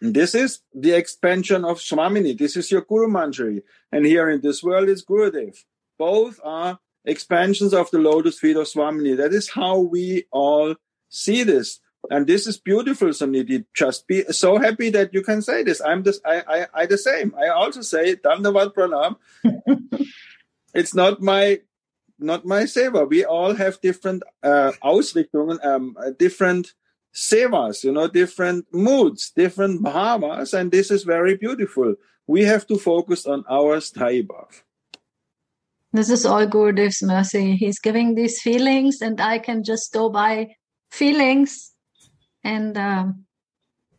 [0.00, 2.36] This is the expansion of Swamini.
[2.36, 3.62] This is your Guru Manjari.
[3.92, 5.56] And here in this world is Gurudev.
[5.98, 9.16] Both are expansions of the lotus feet of Swamini.
[9.16, 10.74] That is how we all
[11.10, 11.80] see this.
[12.08, 13.64] And this is beautiful, Suniti.
[13.74, 15.80] Just be so happy that you can say this.
[15.80, 17.34] I'm just, I, I, I the same.
[17.38, 19.16] I also say Dandavad Pranam.
[20.74, 21.60] it's not my,
[22.18, 23.08] not my seva.
[23.08, 26.72] We all have different uh, Ausrichtungen, um, different
[27.14, 31.96] sevas, you know, different moods, different bhavas, and this is very beautiful.
[32.26, 34.62] We have to focus on our sthayi bhav.
[35.92, 37.56] This is all Gurudev's mercy.
[37.56, 40.54] He's giving these feelings, and I can just go by
[40.92, 41.69] feelings.
[42.42, 43.24] And um,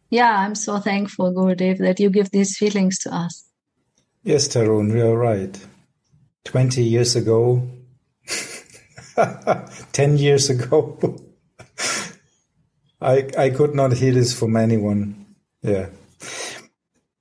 [0.10, 3.48] yeah, I'm so thankful, Gurudev, that you give these feelings to us.
[4.24, 5.58] Yes, Tarun, you're right.
[6.44, 7.68] 20 years ago,
[9.94, 11.18] 10 years ago,
[13.02, 15.26] I, I could not hear this from anyone.
[15.62, 15.88] Yeah.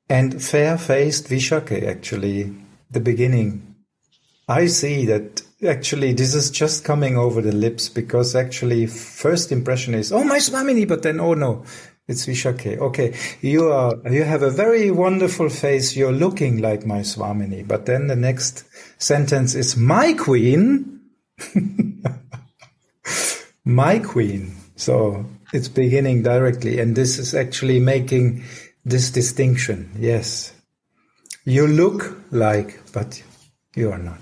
[0.09, 2.53] And fair faced Vishake, actually,
[2.91, 3.77] the beginning.
[4.49, 9.95] I see that actually this is just coming over the lips because actually first impression
[9.95, 11.65] is, oh, my Swamini, but then, oh no,
[12.11, 12.79] it's Vishake.
[12.79, 15.97] Okay, you are, you have a very wonderful face.
[15.97, 17.67] You're looking like my Swamini.
[17.67, 18.65] But then the next
[18.99, 21.01] sentence is my queen.
[23.65, 24.57] my queen.
[24.75, 26.81] So it's beginning directly.
[26.81, 28.43] And this is actually making
[28.85, 29.93] this distinction.
[29.97, 30.53] Yes.
[31.45, 33.23] You look like, but
[33.77, 34.19] you are not.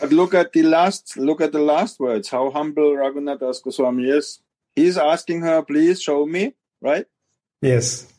[0.00, 4.08] But look at the last look at the last words, how humble Raghunath Das Goswami
[4.08, 4.40] is.
[4.74, 7.06] He's asking her, please show me, right?
[7.62, 8.12] Yes.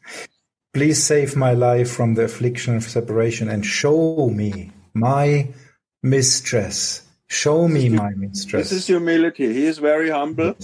[0.73, 5.49] Please save my life from the affliction of separation and show me my
[6.01, 7.03] mistress.
[7.27, 8.69] Show me my mistress.
[8.69, 9.53] This is humility.
[9.53, 10.55] He is very humble.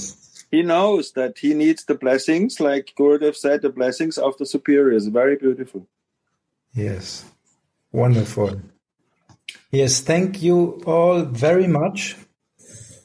[0.52, 5.08] He knows that he needs the blessings, like Gurudev said, the blessings of the superiors.
[5.08, 5.88] Very beautiful.
[6.74, 7.26] Yes.
[7.92, 8.62] Wonderful.
[9.72, 12.18] Yes, thank you all very much.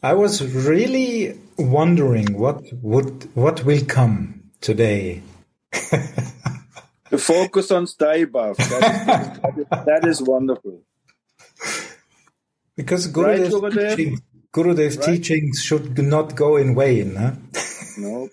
[0.02, 5.22] I was really wondering what would what will come today.
[5.70, 8.56] the focus on sthayi bhav.
[8.56, 10.82] That, is, that is wonderful.
[12.76, 13.96] Because Gurudev's right, Gurudev?
[13.96, 14.20] teaching,
[14.52, 15.06] Gurudev's right?
[15.06, 17.14] teachings should not go in vain.
[17.14, 17.32] Huh?
[17.96, 18.28] No.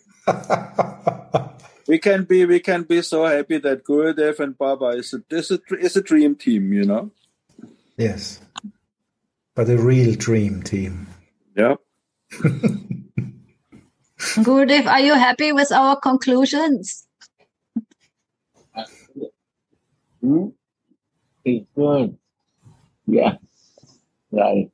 [1.87, 5.51] we can be we can be so happy that Gurudev and Baba is a, is
[5.51, 7.11] a, is a dream team, you know.
[7.97, 8.41] Yes.
[9.55, 11.07] But a real dream team.
[11.55, 11.75] Yeah.
[14.19, 17.05] Gurudev, are you happy with our conclusions?
[20.21, 20.47] Hmm?
[21.45, 22.17] It's good.
[23.05, 23.35] Yeah.
[24.31, 24.71] Right.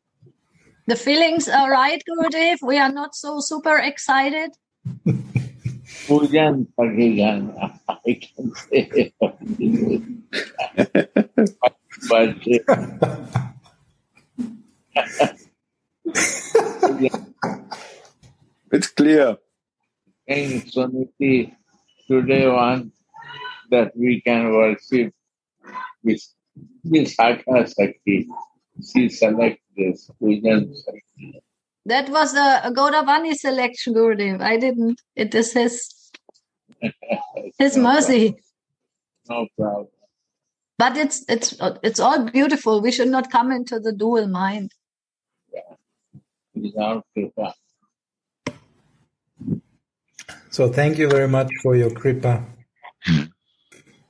[0.88, 2.60] The feelings are right, Gurudev.
[2.62, 4.52] We are not so super excited.
[6.08, 7.56] Pujan Pagigan,
[7.90, 9.14] I can say.
[12.10, 12.36] but
[18.72, 19.38] it's clear.
[20.28, 21.56] And Suniti
[22.08, 22.92] today one
[23.72, 25.14] that we can worship
[26.04, 26.34] This
[26.86, 28.28] Vishaka Sakti.
[28.82, 31.42] She select this Pujan Sakti.
[31.86, 34.42] That was a, a Gauravani selection, Gurudev.
[34.42, 35.02] I didn't.
[35.16, 36.12] It is his
[37.58, 38.36] his No mercy.
[39.28, 39.88] No problem.
[40.78, 42.82] But it's it's it's all beautiful.
[42.82, 44.72] We should not come into the dual mind.
[46.56, 47.54] Without Kripa.
[50.50, 52.44] So thank you very much for your kripa.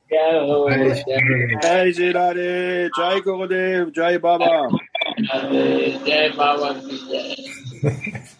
[0.10, 1.20] Yeah, oh, Jai yeah.
[1.20, 4.70] Shri Jai Shri Radhe, Jai Gurudev, Jai Baba.
[5.22, 7.36] जय बाबा की जय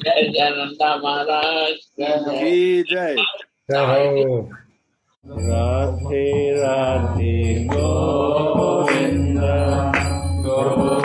[0.04, 3.16] जय जयनंदा महाराज जय जय
[5.26, 7.36] राधे राधे
[7.74, 9.40] गोविंद
[10.46, 10.99] गोविंद